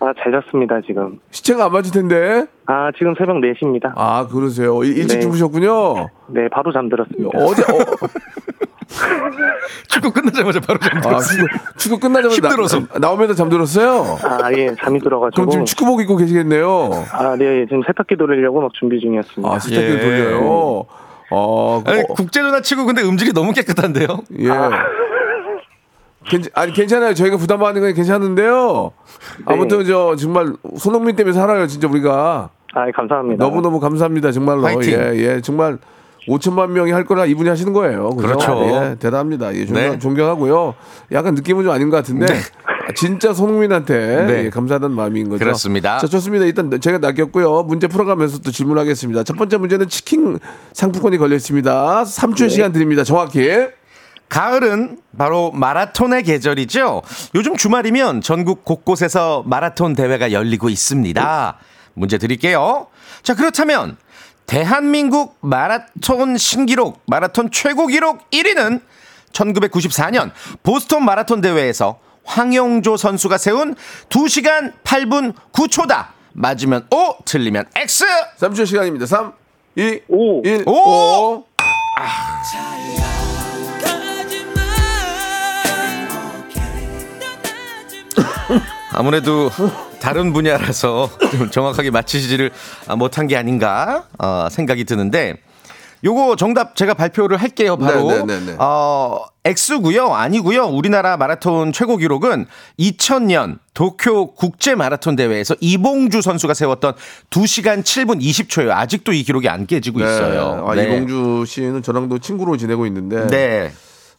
아, 0.00 0.12
잘 0.22 0.32
잤습니다, 0.32 0.80
지금. 0.86 1.20
시차가 1.30 1.66
안 1.66 1.72
맞을 1.72 1.92
텐데. 1.92 2.46
아, 2.64 2.90
지금 2.96 3.14
새벽 3.18 3.36
4시입니다. 3.36 3.92
아, 3.96 4.26
그러세요. 4.28 4.82
일- 4.82 4.96
일찍 4.96 5.16
네. 5.16 5.20
주무셨군요. 5.20 6.08
네, 6.28 6.48
바로 6.50 6.72
잠들었습니다. 6.72 7.38
어제, 7.38 7.62
어, 7.62 7.66
축구 9.88 10.12
끝나자마자 10.12 10.60
바로 10.60 10.78
아, 10.82 10.88
잠들었어요. 10.88 11.46
축구, 11.46 11.78
축구 11.78 11.98
끝나자마자 12.00 12.34
힘들어서. 12.36 12.80
나, 12.80 12.86
나오면서 12.98 13.34
잠들었어요? 13.34 14.18
아, 14.22 14.52
예, 14.52 14.74
잠이 14.78 15.00
들어가지고. 15.00 15.34
그럼 15.34 15.50
지금 15.50 15.64
축구복 15.64 16.00
입고 16.02 16.16
계시겠네요. 16.16 16.90
아, 17.12 17.36
네, 17.36 17.66
지금 17.66 17.82
세탁기 17.86 18.16
돌리려고 18.16 18.60
막 18.60 18.72
준비 18.74 19.00
중이었습니다. 19.00 19.54
아, 19.54 19.58
세탁기를 19.58 19.94
예. 19.96 20.00
돌려요. 20.00 20.86
어, 21.30 21.82
아니, 21.86 22.00
어, 22.00 22.04
국제전화 22.14 22.60
치고 22.60 22.84
근데 22.84 23.02
음질이 23.02 23.32
너무 23.32 23.52
깨끗한데요? 23.52 24.06
예. 24.38 24.48
괜, 26.28 26.42
아니 26.54 26.72
괜찮아요. 26.72 27.14
저희가 27.14 27.36
부담하는 27.36 27.80
건 27.80 27.94
괜찮은데요. 27.94 28.92
아무튼 29.46 29.84
저 29.84 30.14
정말 30.16 30.52
손흥민 30.76 31.16
때문에 31.16 31.32
살아요. 31.32 31.66
진짜 31.66 31.88
우리가 31.88 32.50
아, 32.74 32.86
예, 32.86 32.92
감사합니다. 32.92 33.44
너무 33.44 33.60
너무 33.60 33.80
감사합니다. 33.80 34.30
정말로 34.30 34.62
화이팅. 34.62 34.92
예, 34.92 35.12
예, 35.16 35.40
정말 35.40 35.78
5천만 36.28 36.70
명이 36.70 36.92
할 36.92 37.04
거라 37.04 37.26
이분이 37.26 37.48
하시는 37.48 37.72
거예요. 37.72 38.10
그죠? 38.10 38.28
그렇죠. 38.28 38.62
예, 38.66 38.96
대단합니다. 38.98 39.54
예, 39.54 39.66
존경, 39.66 39.90
네. 39.92 39.98
존경하고요. 39.98 40.74
약간 41.12 41.34
느낌은 41.34 41.64
좀 41.64 41.72
아닌 41.72 41.90
것 41.90 41.96
같은데 41.96 42.26
네. 42.26 42.34
아, 42.34 42.92
진짜 42.94 43.32
손흥민한테 43.32 44.26
네. 44.26 44.44
예, 44.44 44.50
감사하다는 44.50 44.94
마음인 44.94 45.28
거죠. 45.28 45.44
그렇습니다. 45.44 45.98
자, 45.98 46.06
좋습니다. 46.06 46.44
일단 46.44 46.70
제가 46.80 46.98
낚였고요. 46.98 47.64
문제 47.64 47.86
풀어가면서 47.86 48.38
또 48.38 48.50
질문하겠습니다. 48.50 49.24
첫 49.24 49.36
번째 49.36 49.56
문제는 49.56 49.88
치킨 49.88 50.38
상품권이 50.72 51.18
걸려 51.18 51.36
있습니다. 51.36 52.04
3초 52.04 52.50
시간 52.50 52.72
드립니다. 52.72 53.04
정확히. 53.04 53.48
가을은 54.28 54.98
바로 55.18 55.50
마라톤의 55.50 56.22
계절이죠. 56.22 57.02
요즘 57.34 57.54
주말이면 57.54 58.22
전국 58.22 58.64
곳곳에서 58.64 59.42
마라톤 59.46 59.94
대회가 59.94 60.32
열리고 60.32 60.70
있습니다. 60.70 61.58
문제 61.92 62.16
드릴게요. 62.16 62.86
자, 63.22 63.34
그렇다면 63.34 63.98
대한민국 64.46 65.36
마라톤 65.40 66.36
신기록, 66.36 67.02
마라톤 67.06 67.50
최고 67.50 67.86
기록 67.86 68.30
1위는 68.30 68.80
1994년 69.32 70.30
보스턴 70.62 71.04
마라톤 71.04 71.40
대회에서 71.40 71.98
황영조 72.24 72.96
선수가 72.96 73.38
세운 73.38 73.74
2시간 74.08 74.72
8분 74.84 75.34
9초다. 75.52 76.08
맞으면 76.34 76.86
O, 76.90 77.16
틀리면 77.24 77.66
X. 77.76 78.04
3초 78.38 78.66
시간입니다. 78.66 79.06
3, 79.06 79.32
2, 79.76 80.00
오. 80.08 80.42
1, 80.44 80.64
오! 80.66 81.44
5. 81.44 81.44
아무래도 88.92 89.50
다른 90.02 90.32
분야라서 90.32 91.08
좀 91.38 91.50
정확하게 91.50 91.90
맞히지를 91.90 92.50
못한 92.98 93.28
게 93.28 93.36
아닌가 93.36 94.08
어, 94.18 94.48
생각이 94.50 94.84
드는데 94.84 95.36
요거 96.04 96.34
정답 96.34 96.74
제가 96.74 96.94
발표를 96.94 97.36
할게요. 97.36 97.76
바로 97.76 98.08
네, 98.08 98.24
네, 98.24 98.40
네, 98.40 98.46
네. 98.46 98.56
어 98.58 99.24
X고요. 99.44 100.12
아니고요. 100.12 100.64
우리나라 100.64 101.16
마라톤 101.16 101.72
최고 101.72 101.96
기록은 101.96 102.46
2000년 102.78 103.58
도쿄 103.74 104.34
국제 104.34 104.74
마라톤 104.74 105.14
대회에서 105.14 105.54
이봉주 105.60 106.22
선수가 106.22 106.54
세웠던 106.54 106.94
2시간 107.30 107.82
7분 107.82 108.20
20초예요. 108.20 108.70
아직도 108.70 109.12
이 109.12 109.22
기록이 109.22 109.48
안 109.48 109.66
깨지고 109.66 110.00
있어요. 110.00 110.64
아, 110.66 110.74
네. 110.74 110.84
이봉주 110.84 111.44
씨는 111.46 111.82
저랑도 111.82 112.18
친구로 112.18 112.56
지내고 112.56 112.86
있는데 112.86 113.28
네. 113.28 113.72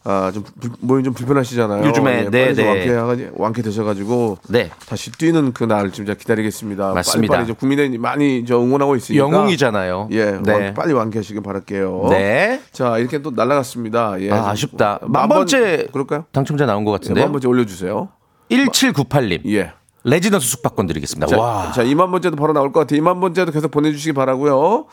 아, 0.06 0.30
좀 0.34 0.44
불- 0.60 0.70
몸이 0.80 1.02
좀 1.02 1.14
불편하시잖아요. 1.14 1.86
요즘에, 1.86 2.26
예, 2.26 2.30
네, 2.30 2.44
빨리 2.54 2.56
네. 2.56 2.94
완쾌, 2.94 3.30
완쾌 3.36 3.62
되셔가지고 3.62 4.36
네. 4.50 4.70
다시 4.86 5.10
뛰는 5.10 5.54
그날 5.54 5.92
진짜 5.92 6.12
기다리겠습니다. 6.12 6.92
맞습니다. 6.92 7.32
빨리, 7.32 7.38
빨리 7.38 7.46
좀 7.46 7.56
국민의 7.56 7.96
많이 7.96 8.44
저 8.44 8.60
응원하고 8.60 8.96
있으니까 8.96 9.24
영웅이잖아요. 9.24 10.08
예, 10.12 10.38
네. 10.42 10.52
완- 10.52 10.74
빨리 10.74 10.92
완쾌하시길 10.92 11.42
바랄게요. 11.42 12.08
네. 12.10 12.60
자, 12.70 12.98
이렇게 12.98 13.22
또 13.22 13.30
날아갔습니다. 13.30 14.20
예. 14.20 14.30
아, 14.30 14.50
아쉽다. 14.50 14.98
만만 15.02 15.28
번- 15.28 15.38
번째 15.38 15.88
그럴까요? 15.90 16.26
당첨자 16.32 16.66
나온 16.66 16.84
것 16.84 16.90
네, 16.92 16.98
같은데요. 16.98 17.24
한 17.24 17.32
번째 17.32 17.48
올려주세요. 17.48 18.10
1798님. 18.50 19.40
예. 19.52 19.72
레지던스 20.04 20.46
숙박권 20.48 20.86
드리겠습니다. 20.86 21.26
자, 21.28 21.38
와. 21.38 21.72
자, 21.72 21.82
2만 21.82 22.10
번째도 22.10 22.36
바로 22.36 22.52
나올 22.52 22.72
것 22.72 22.80
같아요. 22.80 23.00
2만 23.00 23.22
번째도 23.22 23.52
계속 23.52 23.70
보내주시기 23.70 24.12
바라고요. 24.12 24.84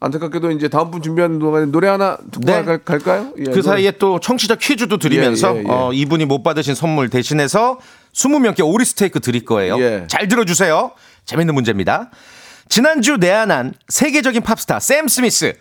안타깝게도 0.00 0.50
이제 0.50 0.68
다음 0.68 0.90
분 0.90 1.00
준비하는 1.02 1.38
동안에 1.38 1.66
노래 1.66 1.88
하나 1.88 2.16
듣고 2.30 2.44
네. 2.44 2.62
갈, 2.64 2.78
갈까요? 2.78 3.32
예, 3.38 3.44
그 3.44 3.50
노래. 3.50 3.62
사이에 3.62 3.92
또 3.92 4.20
청취자 4.20 4.56
퀴즈도 4.56 4.98
드리면서 4.98 5.54
예, 5.54 5.58
예, 5.60 5.62
예. 5.62 5.68
어, 5.68 5.92
이분이 5.92 6.26
못 6.26 6.42
받으신 6.42 6.74
선물 6.74 7.08
대신해서 7.08 7.78
20명께 8.12 8.60
오리 8.66 8.84
스테이크 8.84 9.20
드릴 9.20 9.44
거예요. 9.44 9.80
예. 9.80 10.04
잘 10.08 10.28
들어주세요. 10.28 10.92
재밌는 11.24 11.54
문제입니다. 11.54 12.10
지난주 12.68 13.16
내한한 13.16 13.74
세계적인 13.88 14.42
팝스타 14.42 14.80
샘 14.80 15.08
스미스 15.08 15.54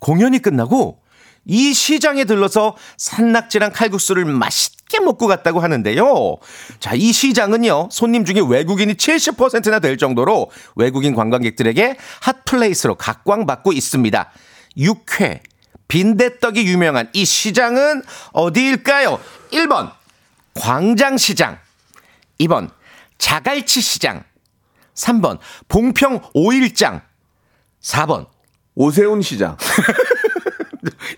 공연이 0.00 0.38
끝나고 0.40 0.98
이 1.46 1.74
시장에 1.74 2.24
들러서 2.24 2.76
산낙지랑 2.96 3.72
칼국수를 3.72 4.24
맛있 4.24 4.73
게 4.88 5.00
먹고 5.00 5.26
갔다고 5.26 5.60
하는데요. 5.60 6.36
자, 6.78 6.94
이 6.94 7.12
시장은요, 7.12 7.88
손님 7.90 8.24
중에 8.24 8.40
외국인이 8.46 8.94
70%나 8.94 9.78
될 9.78 9.96
정도로 9.96 10.50
외국인 10.76 11.14
관광객들에게 11.14 11.96
hot 12.20 12.43
place로 12.43 12.96
각광받고 12.96 13.72
있습니다. 13.72 14.30
육회, 14.76 15.42
빈대떡이 15.88 16.64
유명한 16.66 17.08
이 17.12 17.24
시장은 17.24 18.02
어디일까요? 18.32 19.18
1번, 19.52 19.92
광장시장. 20.54 21.58
2번, 22.40 22.70
자갈치 23.18 23.80
시장. 23.80 24.24
3번, 24.94 25.38
봉평 25.68 26.20
오일장. 26.34 27.02
4번, 27.80 28.26
오세훈 28.74 29.22
시장. 29.22 29.56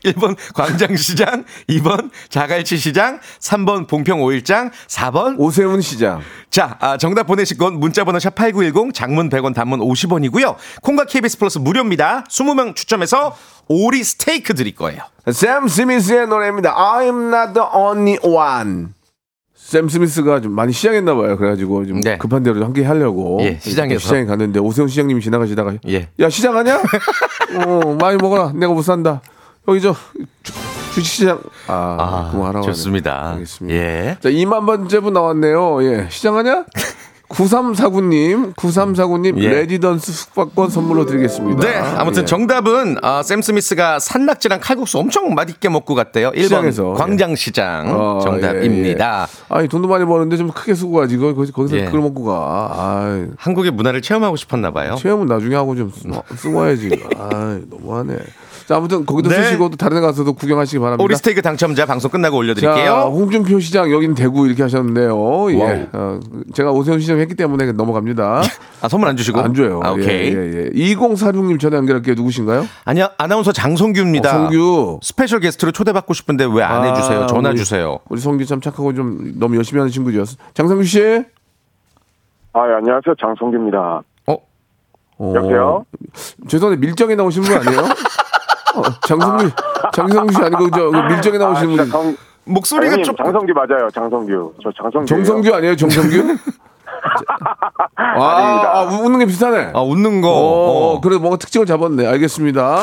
1번 0.05 0.37
광장시장, 0.55 1.45
2번 1.69 2.11
자갈치 2.29 2.77
시장, 2.77 3.21
3번 3.41 3.89
봉평 3.89 4.23
오일장, 4.23 4.71
4번 4.89 5.39
오세훈 5.39 5.81
시장. 5.81 6.21
자, 6.51 6.77
아, 6.81 6.97
정답 6.97 7.25
보내실 7.25 7.59
건 7.59 7.79
문자번호 7.81 8.19
샵 8.19 8.35
8910 8.35 8.95
장문 8.95 9.29
100원 9.31 9.55
단문 9.55 9.81
50원이고요. 9.81 10.57
콩과 10.83 11.05
KBS 11.07 11.39
플러스 11.39 11.59
무료입니다. 11.59 12.25
20명 12.29 12.75
추첨해서 12.75 13.37
오리 13.69 14.03
스테이크 14.05 14.55
드릴 14.55 14.75
거예요. 14.75 15.01
샘 15.33 15.67
스미스의 15.69 16.29
노래입니다. 16.29 16.75
I'm 16.75 17.35
not 17.35 17.55
the 17.55 17.67
only 17.75 18.19
one. 18.23 18.89
샘 19.55 19.89
스미스가 19.89 20.41
좀 20.41 20.53
많이 20.53 20.73
시장했나 20.73 21.17
봐요. 21.17 21.37
그래가지고 21.37 21.87
좀 21.87 22.01
네. 22.01 22.17
급한 22.19 22.45
대로 22.45 22.65
함께 22.65 22.85
하려고 22.85 23.39
예, 23.41 23.59
시장에서. 23.61 23.99
시장에 23.99 24.25
갔는데 24.25 24.61
오세훈 24.61 24.89
시장님이 24.89 25.21
지나가시다가 25.21 25.75
예. 25.89 26.09
야 26.21 26.29
시장 26.31 26.57
하냐? 26.57 26.77
어 27.67 27.97
많이 28.01 28.17
먹어라. 28.17 28.53
내가 28.55 28.73
못 28.73 28.83
산다. 28.83 29.21
여기 29.69 29.81
저 29.81 29.95
주- 30.43 30.53
주식시장 30.95 31.41
아, 31.67 32.29
그만하라고 32.33 32.59
하네. 32.65 32.67
좋습니다. 32.73 33.33
알겠습니다. 33.35 33.77
예. 33.79 34.17
자 34.21 34.29
2만 34.31 34.65
번째 34.67 35.01
분 35.01 35.13
나왔네요. 35.13 35.83
예 35.85 36.07
시장하냐? 36.11 36.65
9349님, 37.29 38.55
9349님 38.55 39.37
예. 39.43 39.49
레지던스 39.49 40.13
숙박권 40.13 40.71
선물로 40.71 41.07
드리겠습니다. 41.07 41.61
네, 41.69 41.77
아무튼 41.77 42.23
예. 42.23 42.25
정답은 42.25 42.99
아, 43.03 43.25
샘 43.25 43.43
스미스가 43.43 43.99
산낙지랑 43.99 44.61
칼국수 44.63 44.97
엄청 45.01 45.35
맛있게 45.35 45.69
먹고 45.69 45.97
갔대요. 45.97 46.31
1번 46.31 46.43
시장에서. 46.45 46.93
광장시장 46.93 47.89
어, 47.93 48.21
정답입니다. 48.23 49.27
예, 49.29 49.55
예. 49.55 49.55
아니 49.59 49.67
돈도 49.69 49.89
많이 49.89 50.05
버는데 50.05 50.37
좀 50.37 50.53
크게 50.53 50.77
쓰고 50.77 50.93
가지 50.93 51.17
거 51.19 51.35
거기서, 51.35 51.53
거기서 51.53 51.77
예. 51.79 51.85
그걸 51.87 52.01
먹고 52.03 52.23
가. 52.27 52.33
아, 52.73 53.27
한국의 53.39 53.73
문화를 53.73 54.03
체험하고 54.03 54.37
싶었나 54.37 54.71
봐요. 54.71 54.95
체험은 54.97 55.27
나중에 55.27 55.57
하고 55.57 55.75
좀 55.75 55.91
쓰- 55.91 56.09
쓰고 56.37 56.59
와야지. 56.59 56.91
아, 57.19 57.59
너무하네. 57.69 58.19
자, 58.67 58.77
아무튼 58.77 59.07
거기도 59.07 59.29
네. 59.29 59.37
쓰시고 59.43 59.71
또 59.71 59.77
다른 59.77 59.97
데 59.97 60.01
가서도 60.01 60.33
구경하시기 60.33 60.81
바랍니다. 60.81 61.05
오리 61.05 61.15
스테이크 61.15 61.41
당첨자 61.41 61.87
방송 61.87 62.11
끝나고 62.11 62.35
자, 62.35 62.39
올려드릴게요. 62.39 62.93
홍준표 63.13 63.61
시장 63.61 63.93
여긴 63.93 64.15
대구 64.17 64.47
이렇게 64.47 64.63
하셨는데요. 64.65 65.51
예. 65.53 65.89
어, 65.93 66.19
제가 66.53 66.73
오세훈 66.73 66.99
시장 66.99 67.21
했기 67.21 67.37
때문에 67.37 67.71
넘어갑니다. 67.73 68.43
아, 68.83 68.89
선물 68.89 69.09
안 69.09 69.17
주시고? 69.17 69.39
안 69.41 69.55
줘요. 69.55 69.81
아, 69.85 69.93
오케이. 69.93 70.35
예, 70.35 70.37
예, 70.37 70.71
예. 70.75 70.95
2046님 70.95 71.61
전화 71.61 71.77
연결할게요. 71.77 72.17
누구신가요? 72.17 72.67
아니요, 72.85 73.09
아나운서 73.19 73.53
장성규입니다. 73.53 74.29
어, 74.29 74.33
성규. 74.33 74.99
special 75.03 75.39
guest로 75.39 75.71
초대받고 75.71 76.13
싶은데 76.13 76.45
왜안 76.45 76.83
아, 76.83 76.93
해주세요? 76.93 77.27
전화 77.29 77.51
우리- 77.51 77.59
주세요. 77.59 78.01
우리 78.09 78.21
성규 78.21 78.45
참 78.47 78.61
착하고 78.61 78.93
좀 78.95 79.33
너무 79.39 79.57
열심히 79.57 79.79
하는 79.79 79.93
친구죠. 79.93 80.25
장성규 80.55 80.83
씨. 80.85 81.01
아, 82.53 82.69
예, 82.69 82.75
안녕하세요. 82.79 83.15
장성기입니다. 83.21 84.03
어? 84.27 84.37
어, 85.19 85.33
여보세요? 85.37 85.85
죄송한데 86.49 86.85
밀정에 86.85 87.15
나오신 87.15 87.43
분 87.43 87.53
아니에요? 87.59 87.83
어, 88.77 88.83
장성규 89.07 89.51
장성규 89.95 90.33
씨 90.33 90.39
아니고 90.43 90.71
저 90.71 90.91
밀정에 91.09 91.39
나오시는 91.39 91.69
진짜 91.77 91.83
분 91.85 91.91
정, 91.91 92.17
목소리가 92.45 92.93
형님, 92.93 93.05
좀 93.05 93.17
장성기 93.17 93.53
맞아요. 93.53 93.89
장성규. 93.93 94.53
저 94.63 94.71
장성규. 94.77 95.07
정성규 95.07 95.55
아니에요? 95.55 95.77
정성규? 95.77 96.37
아. 97.97 98.63
아, 98.75 98.83
웃는 98.83 99.19
게 99.21 99.27
비슷하네. 99.27 99.71
아, 99.75 99.81
웃는 99.83 100.21
거. 100.21 100.29
어, 100.31 100.95
어. 100.95 101.01
그래도 101.01 101.21
뭔가 101.21 101.39
특징을 101.39 101.67
잡았네. 101.67 102.07
알겠습니다. 102.07 102.81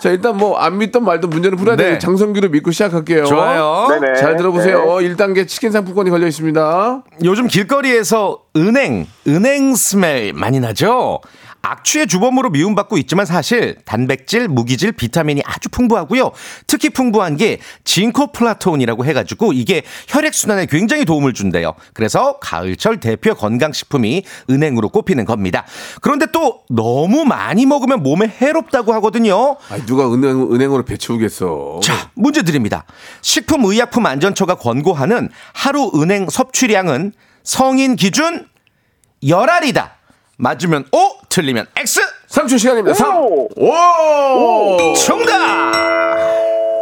자, 0.00 0.08
일단 0.10 0.36
뭐 0.38 0.58
안 0.58 0.78
믿던 0.78 1.04
말든 1.04 1.28
문제는 1.28 1.58
풀어야 1.58 1.76
네. 1.76 1.82
되니까 1.84 1.98
장성규를 1.98 2.48
믿고 2.50 2.70
시작할게요. 2.70 3.24
좋아요. 3.24 3.86
네네. 3.90 4.14
잘 4.14 4.36
들어보세요. 4.36 4.78
네. 5.00 5.08
1단계 5.14 5.46
치킨 5.46 5.72
상품권이 5.72 6.08
걸려 6.10 6.26
있습니다. 6.26 7.02
요즘 7.24 7.46
길거리에서 7.48 8.38
은행, 8.56 9.06
은행 9.26 9.74
스멜 9.74 10.32
많이 10.32 10.58
나죠? 10.60 11.20
악취의 11.62 12.06
주범으로 12.06 12.50
미움받고 12.50 12.96
있지만 12.98 13.26
사실 13.26 13.76
단백질, 13.84 14.48
무기질, 14.48 14.92
비타민이 14.92 15.42
아주 15.44 15.68
풍부하고요. 15.68 16.32
특히 16.66 16.88
풍부한 16.88 17.36
게 17.36 17.58
징코플라톤이라고 17.84 19.04
해가지고 19.04 19.52
이게 19.52 19.82
혈액순환에 20.08 20.66
굉장히 20.66 21.04
도움을 21.04 21.34
준대요. 21.34 21.74
그래서 21.92 22.38
가을철 22.38 22.98
대표 23.00 23.34
건강식품이 23.34 24.24
은행으로 24.48 24.88
꼽히는 24.88 25.26
겁니다. 25.26 25.66
그런데 26.00 26.26
또 26.32 26.62
너무 26.70 27.24
많이 27.24 27.66
먹으면 27.66 28.02
몸에 28.02 28.26
해롭다고 28.40 28.94
하거든요. 28.94 29.56
아, 29.68 29.76
누가 29.86 30.10
은행, 30.12 30.52
은행으로 30.52 30.84
배치우겠어. 30.84 31.80
자, 31.82 32.10
문제 32.14 32.42
드립니다. 32.42 32.84
식품의약품안전처가 33.20 34.54
권고하는 34.54 35.28
하루 35.52 35.90
은행 35.94 36.28
섭취량은 36.30 37.12
성인 37.42 37.96
기준 37.96 38.46
열알이다. 39.26 39.92
맞으면 40.38 40.84
O, 40.92 40.98
틀리면 41.28 41.66
X. 41.76 42.00
3초 42.28 42.58
시간입니다. 42.58 42.94
3. 42.94 43.16
오! 43.16 43.48
오! 43.56 44.94
정답! 44.94 45.70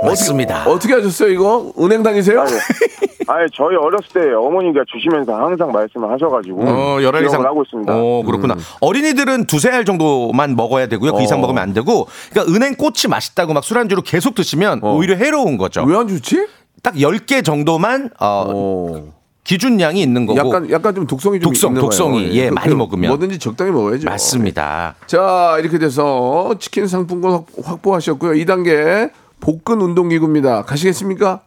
맞습니다. 0.04 0.64
어떻게 0.68 0.94
하셨어요, 0.94 1.30
이거? 1.32 1.72
은행 1.80 2.02
다니세요? 2.04 2.42
아니, 2.42 3.46
저희 3.52 3.76
어렸을 3.76 4.06
때 4.14 4.32
어머니가 4.32 4.82
주시면서 4.90 5.34
항상 5.34 5.72
말씀을 5.72 6.08
하셔가지고. 6.12 6.62
어, 6.62 7.02
열알 7.02 7.26
이상 7.26 7.44
하고 7.44 7.62
있습니다. 7.64 7.92
어, 7.94 8.22
그렇구나. 8.24 8.54
어린이들은 8.80 9.46
두세 9.46 9.70
알 9.70 9.84
정도만 9.84 10.54
먹어야 10.54 10.86
되고요. 10.86 11.12
그 11.14 11.22
이상 11.22 11.40
먹으면 11.40 11.60
안 11.62 11.72
되고. 11.72 12.06
그러니까 12.30 12.54
은행 12.54 12.76
꽃이 12.76 13.08
맛있다고 13.08 13.52
막 13.54 13.64
술안주로 13.64 14.02
계속 14.02 14.34
드시면 14.36 14.82
오히려 14.84 15.16
해로운 15.16 15.56
거죠. 15.58 15.82
왜 15.84 15.96
안 15.96 16.06
좋지? 16.06 16.46
딱 16.82 16.94
10개 16.94 17.44
정도만 17.44 18.10
어, 18.20 18.44
어. 18.48 19.12
기준량이 19.48 20.02
있는 20.02 20.26
거고. 20.26 20.38
약간 20.38 20.70
약간 20.70 20.94
좀 20.94 21.06
독성이 21.06 21.40
좀 21.40 21.50
독성, 21.50 21.70
있는 21.70 21.80
거예요. 21.80 21.88
독성이. 21.88 22.36
예, 22.36 22.50
많이 22.50 22.74
먹으면. 22.74 23.08
뭐든지 23.08 23.38
적당히 23.38 23.70
먹어야죠. 23.70 24.06
맞습니다. 24.06 24.94
자, 25.06 25.56
이렇게 25.58 25.78
돼서 25.78 26.54
치킨 26.60 26.86
상품권 26.86 27.32
확- 27.32 27.46
확보하셨고요. 27.64 28.32
2단계 28.32 29.10
복근 29.40 29.80
운동기구입니다. 29.80 30.64
가시겠습니까? 30.64 31.40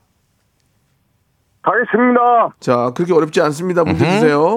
가겠습니다. 1.61 2.55
자, 2.59 2.91
그렇게 2.95 3.13
어렵지 3.13 3.39
않습니다. 3.41 3.83
문제 3.83 4.03
주세요. 4.13 4.55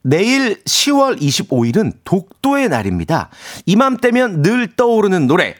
내일 0.00 0.62
10월 0.64 1.20
25일은 1.20 1.92
독도의 2.04 2.70
날입니다. 2.70 3.28
이맘때면 3.66 4.40
늘 4.40 4.74
떠오르는 4.76 5.26
노래. 5.26 5.56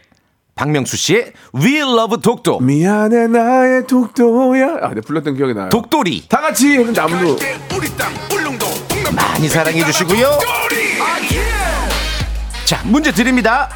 박명수 0.59 0.97
씨의 0.97 1.33
We 1.55 1.77
Love 1.79 2.21
독도. 2.21 2.59
미안해 2.59 3.29
나의 3.29 3.87
독도야. 3.87 4.79
아, 4.83 4.88
내가 4.88 5.01
불렀던 5.07 5.37
기억이 5.37 5.55
나요. 5.55 5.68
독도리. 5.68 6.27
다 6.29 6.40
같이 6.40 6.77
아무도 6.99 7.38
많이 9.14 9.49
사랑해 9.49 9.85
주시고요. 9.85 10.40
자, 12.64 12.83
문제 12.85 13.12
드립니다. 13.12 13.71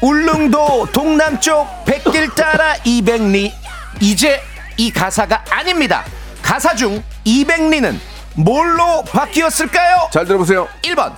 울릉도 0.00 0.88
동남쪽 0.92 1.66
백길 1.86 2.28
따라 2.36 2.74
200리 2.84 3.50
이제 4.00 4.40
이 4.76 4.90
가사가 4.90 5.44
아닙니다 5.48 6.04
가사 6.42 6.74
중 6.74 7.02
200리는 7.24 7.96
뭘로 8.36 9.02
바뀌었을까요? 9.08 10.10
잘 10.12 10.26
들어보세요. 10.26 10.68
1번 10.82 11.14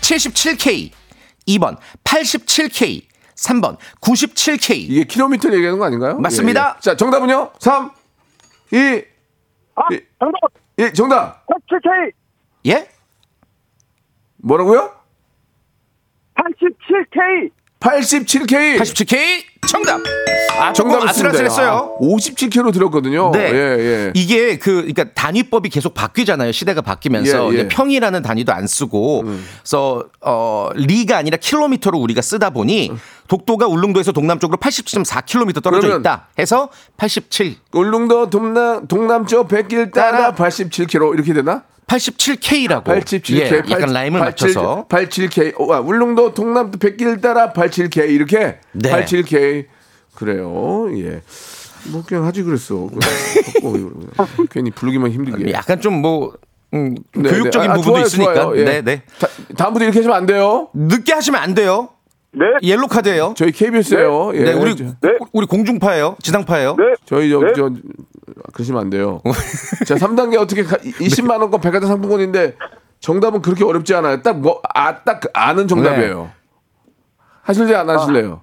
77K 0.00 0.90
2번 1.48 1.76
87K 2.04 3.09
3번 3.40 3.76
97K 4.00 4.76
이게 4.76 5.04
킬로미터 5.04 5.52
얘기하는 5.52 5.78
거 5.78 5.84
아닌가요? 5.86 6.18
맞습니다. 6.18 6.60
예, 6.60 6.76
예. 6.76 6.80
자, 6.80 6.96
정답은요? 6.96 7.52
3, 7.58 7.90
2, 8.72 9.04
아, 9.76 9.82
예. 9.92 10.00
정답. 10.18 10.40
예, 10.78 10.92
정답. 10.92 11.46
87K. 11.46 12.12
예? 12.66 12.88
뭐라고요? 14.36 14.92
87K. 16.36 17.50
87K. 17.80 18.78
87K 18.78 19.49
정답 19.68 20.00
아 20.58 20.72
정답을 20.72 21.08
아슬아슬했어요 21.08 21.96
57km 22.00 22.72
들었거든요. 22.72 23.30
네. 23.32 23.50
예, 23.52 23.56
예. 23.78 24.12
이게 24.14 24.58
그 24.58 24.76
그러니까 24.76 25.04
단위법이 25.14 25.68
계속 25.70 25.94
바뀌잖아요. 25.94 26.52
시대가 26.52 26.82
바뀌면서 26.82 27.54
예, 27.54 27.58
예. 27.58 27.68
평이라는 27.68 28.22
단위도 28.22 28.52
안 28.52 28.66
쓰고 28.66 29.24
그래서 29.24 30.04
어 30.20 30.68
리가 30.74 31.16
아니라 31.16 31.36
킬로미터로 31.36 31.98
우리가 31.98 32.20
쓰다 32.20 32.50
보니 32.50 32.92
독도가 33.28 33.66
울릉도에서 33.68 34.12
동남쪽으로 34.12 34.58
87.4km 34.58 35.62
떨어져 35.62 35.98
있다 35.98 36.28
해서 36.38 36.68
87 36.96 37.56
울릉도 37.72 38.30
동남 38.30 38.86
동남쪽 38.86 39.48
백길 39.48 39.90
따라 39.92 40.34
87km 40.34 41.14
이렇게 41.14 41.32
되나? 41.32 41.62
87K라고 41.90 42.84
87K. 42.84 43.36
예, 43.36 43.62
약간 43.70 43.92
라임을 43.92 44.20
맞춰서 44.20 44.86
87K. 44.88 45.54
어, 45.60 45.74
아, 45.74 45.80
울릉도 45.80 46.34
동남 46.34 46.70
백길 46.70 47.20
따라 47.20 47.52
87K 47.52 48.10
이렇게 48.10 48.58
네. 48.72 48.90
87K. 48.90 49.49
그래요. 50.24 50.86
예. 50.98 51.22
뭐 51.90 52.04
그냥 52.06 52.26
하지 52.26 52.42
그랬어. 52.42 52.74
그냥 52.88 53.90
갖고 54.16 54.44
괜히 54.50 54.70
부르기만 54.70 55.10
힘들게. 55.10 55.50
약간 55.52 55.80
좀뭐 55.80 56.34
음, 56.74 56.94
네, 57.14 57.30
교육적인 57.30 57.68
네. 57.68 57.72
아, 57.72 57.74
부분도 57.74 57.82
좋아요, 57.92 58.04
있으니까 58.04 58.34
좋아요. 58.34 58.56
예. 58.58 58.64
네, 58.64 58.82
네. 58.82 59.02
다, 59.18 59.26
다음부터 59.56 59.84
이렇게 59.86 59.98
하시면 60.00 60.14
안 60.16 60.26
돼요. 60.26 60.68
늦게 60.74 61.12
하시면 61.14 61.40
안 61.40 61.54
돼요. 61.54 61.88
네. 62.32 62.44
옐로 62.62 62.86
카드예요. 62.86 63.32
저희 63.36 63.50
KBS예요. 63.50 64.32
예. 64.34 64.42
네, 64.44 64.52
우리 64.52 64.76
저- 64.76 64.84
우리 65.32 65.46
공중파예요. 65.46 66.16
지상파예요. 66.22 66.76
네. 66.76 66.84
저희 67.06 67.30
저, 67.30 67.40
네. 67.40 67.52
저 67.56 67.70
그러시면 68.52 68.80
안 68.82 68.90
돼요. 68.90 69.20
자, 69.86 69.94
3단계 69.96 70.38
어떻게 70.38 70.62
가, 70.62 70.76
20만 70.76 71.40
원권 71.40 71.60
백화점 71.60 71.88
상품권인데 71.88 72.56
정답은 73.00 73.40
그렇게 73.42 73.64
어렵지 73.64 73.94
않아요. 73.94 74.20
딱 74.22 74.36
뭐 74.36 74.60
아 74.74 75.02
딱 75.02 75.22
아는 75.32 75.66
정답이에요. 75.66 76.30
하실래 77.42 77.74
안 77.74 77.88
하실래요? 77.88 78.42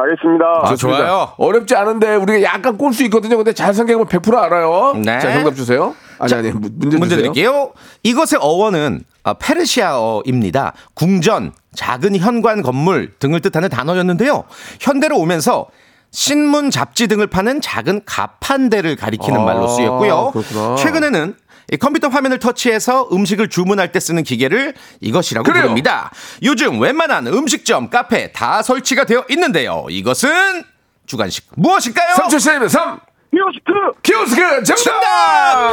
가겠습니다. 0.00 0.44
아, 0.62 0.68
좋습니다. 0.70 0.98
좋아요. 1.06 1.32
어렵지 1.38 1.74
않은데 1.74 2.14
우리가 2.16 2.42
약간 2.42 2.76
꼴 2.76 2.92
수 2.92 3.02
있거든요. 3.04 3.36
근데 3.36 3.52
잘 3.52 3.72
생각하면 3.74 4.06
100% 4.06 4.36
알아요. 4.36 4.92
네. 4.96 5.18
자, 5.18 5.32
정답 5.32 5.54
주세요. 5.56 5.94
아니 6.18 6.34
아니 6.34 6.50
무- 6.50 6.68
문제, 6.72 6.96
문제 6.98 7.16
주세요. 7.16 7.32
드릴게요. 7.32 7.72
이것의 8.02 8.38
어원은 8.40 9.04
아, 9.24 9.34
페르시아어입니다. 9.34 10.72
궁전, 10.94 11.52
작은 11.74 12.16
현관 12.16 12.62
건물 12.62 13.12
등을 13.18 13.40
뜻하는 13.40 13.68
단어였는데요. 13.68 14.44
현대로 14.80 15.18
오면서 15.18 15.66
신문, 16.12 16.70
잡지 16.70 17.08
등을 17.08 17.26
파는 17.26 17.60
작은 17.60 18.02
가판대를 18.06 18.96
가리키는 18.96 19.40
아, 19.40 19.44
말로 19.44 19.66
쓰였고요. 19.68 20.30
그렇구나. 20.32 20.76
최근에는 20.76 21.34
이 21.36 21.45
컴퓨터 21.80 22.08
화면을 22.08 22.38
터치해서 22.38 23.08
음식을 23.12 23.48
주문할 23.48 23.90
때 23.92 23.98
쓰는 23.98 24.22
기계를 24.22 24.74
이것이라고 25.00 25.44
그래요. 25.44 25.62
부릅니다. 25.62 26.10
요즘 26.44 26.80
웬만한 26.80 27.26
음식점, 27.26 27.90
카페 27.90 28.30
다 28.32 28.62
설치가 28.62 29.04
되어 29.04 29.24
있는데요. 29.30 29.84
이것은 29.90 30.62
주간식 31.06 31.46
무엇일까요? 31.56 32.14
3초 32.14 32.38
시작입니다. 32.38 32.68
3 32.68 33.00
키오스크. 33.32 33.72
키오스크 34.02 34.64
정답! 34.64 35.72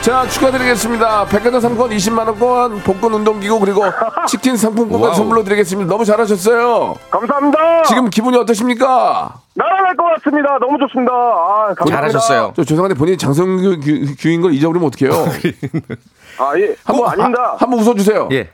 자 0.00 0.26
축하드리겠습니다. 0.28 1.26
백화점 1.26 1.60
상품권 1.60 1.90
20만 1.90 2.26
원권, 2.28 2.82
복근 2.84 3.12
운동기구 3.14 3.58
그리고 3.58 3.84
치킨 4.28 4.56
wow. 4.90 5.14
선물로 5.14 5.42
드리겠습니다. 5.44 5.88
너무 5.90 6.04
잘하셨어요. 6.04 6.94
감사합니다. 7.10 7.82
지금 7.82 8.08
기분이 8.08 8.36
어떠십니까? 8.38 9.34
날아갈 9.56 9.96
것 9.96 10.04
같습니다. 10.16 10.58
너무 10.60 10.78
좋습니다. 10.78 11.12
아, 11.12 11.74
감사합니다. 11.76 11.96
잘하셨어요. 11.96 12.52
저 12.54 12.62
죄송한데 12.64 12.94
본인이 12.94 13.16
장성규 13.18 13.80
규- 13.80 14.14
규인 14.18 14.40
걸 14.42 14.52
잊어버리면 14.52 14.86
어떡해요? 14.88 15.12
아, 16.38 16.52
예. 16.58 16.76
한번 16.84 17.06
어, 17.06 17.08
아닙니다. 17.10 17.52
아, 17.52 17.56
한번 17.58 17.80
웃어주세요. 17.80 18.28
예. 18.32 18.50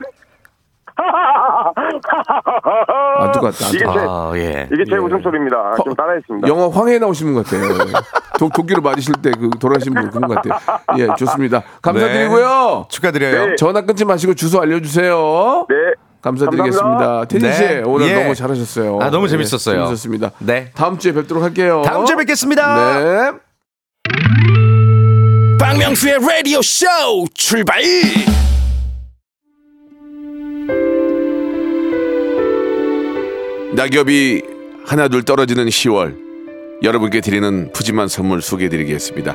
안 3.19 3.33
똑같다. 3.33 3.69
이게 3.69 3.79
제, 3.79 3.85
아, 3.87 4.33
예. 4.37 4.69
이게 4.73 4.85
제 4.89 4.97
웃음소리입니다. 4.97 5.75
좀 5.85 5.95
따라했습니다. 5.95 6.47
영화 6.49 6.69
황해에 6.71 6.99
나오신 6.99 7.33
분 7.33 7.43
같아요. 7.43 7.63
도, 8.39 8.49
도끼로 8.55 8.83
맞으실 8.83 9.15
때 9.23 9.31
그 9.33 9.51
돌아가신 9.59 9.95
분 9.95 10.11
그런 10.11 10.29
것 10.29 10.35
같아요. 10.43 10.79
예, 10.99 11.09
좋습니다. 11.17 11.63
감사드리고요. 11.81 12.87
축하드려요. 12.89 13.47
네. 13.47 13.57
전화 13.57 13.81
끊지 13.81 14.05
마시고 14.05 14.35
주소 14.35 14.61
알려주세요. 14.61 15.67
네. 15.69 15.77
감사드리겠습니다. 16.23 17.25
테디 17.27 17.53
씨 17.53 17.61
네. 17.61 17.83
오늘 17.85 18.09
예. 18.09 18.23
너무 18.23 18.35
잘하셨어요. 18.35 19.01
아, 19.03 19.11
너무 19.11 19.27
예, 19.27 19.31
재밌었어요. 19.31 19.85
재밌었습니다. 19.85 20.31
네. 20.39 20.71
다음 20.75 20.99
주에 20.99 21.13
뵙도록 21.13 21.43
할게요. 21.43 21.83
다음 21.85 22.07
주에 22.07 22.17
뵙겠습니다. 22.17 23.01
네. 23.01 23.33
박명수의 25.59 26.19
라디오 26.21 26.63
쇼 26.63 26.87
출발 27.35 27.83
낙엽이 33.75 34.43
하나둘 34.87 35.25
떨어지는 35.25 35.67
10월 35.67 36.17
여러분께 36.83 37.21
드리는 37.21 37.73
푸짐한 37.73 38.09
선물 38.09 38.43
소개해드리겠습니다. 38.43 39.35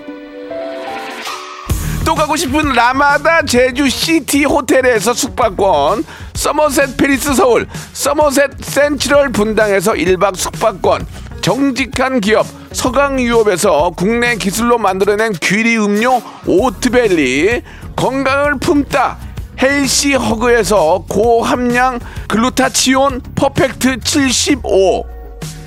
또 2.05 2.15
가고 2.15 2.37
싶은 2.37 2.73
라마다 2.73 3.41
제주 3.43 3.89
시티 3.89 4.45
호텔에서 4.45 5.13
숙박권, 5.13 6.05
서머셋 6.37 6.97
팰리스 6.97 7.33
서울, 7.33 7.67
서머셋 7.93 8.63
센트럴 8.63 9.29
분당에서 9.29 9.93
1박 9.93 10.35
숙박권, 10.35 11.07
정직한 11.41 12.21
기업 12.21 12.45
서강유업에서 12.73 13.93
국내 13.97 14.35
기술로 14.35 14.77
만들어낸 14.77 15.33
귀리 15.41 15.77
음료 15.77 16.21
오트벨리, 16.45 17.63
건강을 17.95 18.59
품다 18.59 19.17
헬시 19.59 20.13
허그에서 20.13 21.05
고함량 21.09 21.99
글루타치온 22.27 23.21
퍼펙트 23.33 23.99
75 24.01 25.05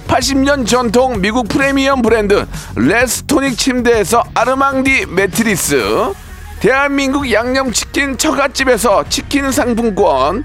80년 0.07 0.69
전통 0.69 1.21
미국 1.21 1.49
프리미엄 1.49 2.01
브랜드 2.01 2.47
레스토닉 2.77 3.59
침대에서 3.59 4.23
아르망디 4.35 5.07
매트리스. 5.07 6.13
대한민국 6.61 7.33
양념치킨 7.33 8.19
처갓집에서 8.19 9.09
치킨 9.09 9.51
상품권 9.51 10.45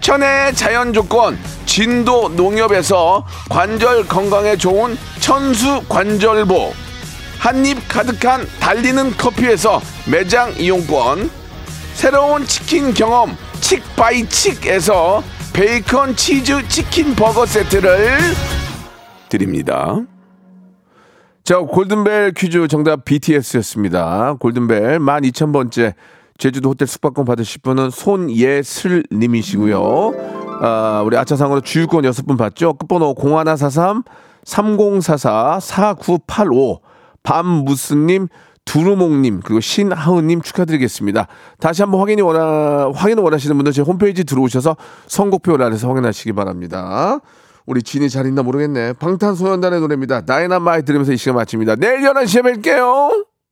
천혜의 0.00 0.54
자연 0.54 0.92
조건 0.92 1.38
진도 1.66 2.28
농협에서 2.30 3.26
관절 3.48 4.06
건강에 4.06 4.56
좋은 4.56 4.96
천수 5.20 5.82
관절보 5.88 6.72
한입 7.38 7.88
가득한 7.88 8.46
달리는 8.60 9.10
커피에서 9.16 9.80
매장 10.10 10.52
이용권 10.58 11.30
새로운 11.94 12.44
치킨 12.46 12.92
경험 12.94 13.36
칙바이칙에서 13.60 15.22
베이컨 15.52 16.16
치즈 16.16 16.66
치킨 16.68 17.14
버거 17.14 17.44
세트를 17.46 18.18
드립니다. 19.28 20.00
자, 21.44 21.58
골든벨 21.58 22.32
퀴즈 22.34 22.68
정답 22.68 23.04
BTS였습니다. 23.04 24.36
골든벨 24.38 24.98
12,000번째 24.98 25.94
제주도 26.40 26.70
호텔 26.70 26.88
숙박권 26.88 27.26
받으실 27.26 27.60
분은 27.60 27.90
손예슬 27.90 29.04
님이시고요. 29.12 30.12
아, 30.62 31.02
우리 31.04 31.16
아차상으로 31.16 31.60
주유권 31.60 32.04
6분 32.04 32.38
받죠. 32.38 32.74
끝번호 32.74 33.14
0143 33.14 34.02
3044 34.44 35.60
4985 35.60 36.80
밤무스님 37.22 38.28
두루몽님 38.64 39.40
그리고 39.44 39.60
신하은님 39.60 40.40
축하드리겠습니다. 40.40 41.28
다시 41.58 41.82
한번 41.82 42.00
확인이 42.00 42.22
원하 42.22 42.90
확인을 42.94 43.22
원하시는 43.22 43.54
분들 43.56 43.72
제 43.72 43.82
홈페이지 43.82 44.24
들어오셔서 44.24 44.76
선곡표 45.08 45.54
아래서 45.54 45.88
확인하시기 45.88 46.32
바랍니다. 46.32 47.20
우리 47.66 47.82
진이 47.82 48.08
잘 48.08 48.26
있나 48.26 48.42
모르겠네. 48.42 48.94
방탄소년단의 48.94 49.80
노래입니다. 49.80 50.22
다이너마이트 50.22 50.86
들으면서 50.86 51.12
이 51.12 51.18
시간 51.18 51.36
마칩니다. 51.36 51.76
내일 51.76 52.00
11시에 52.00 52.42
뵐게요. 52.42 53.29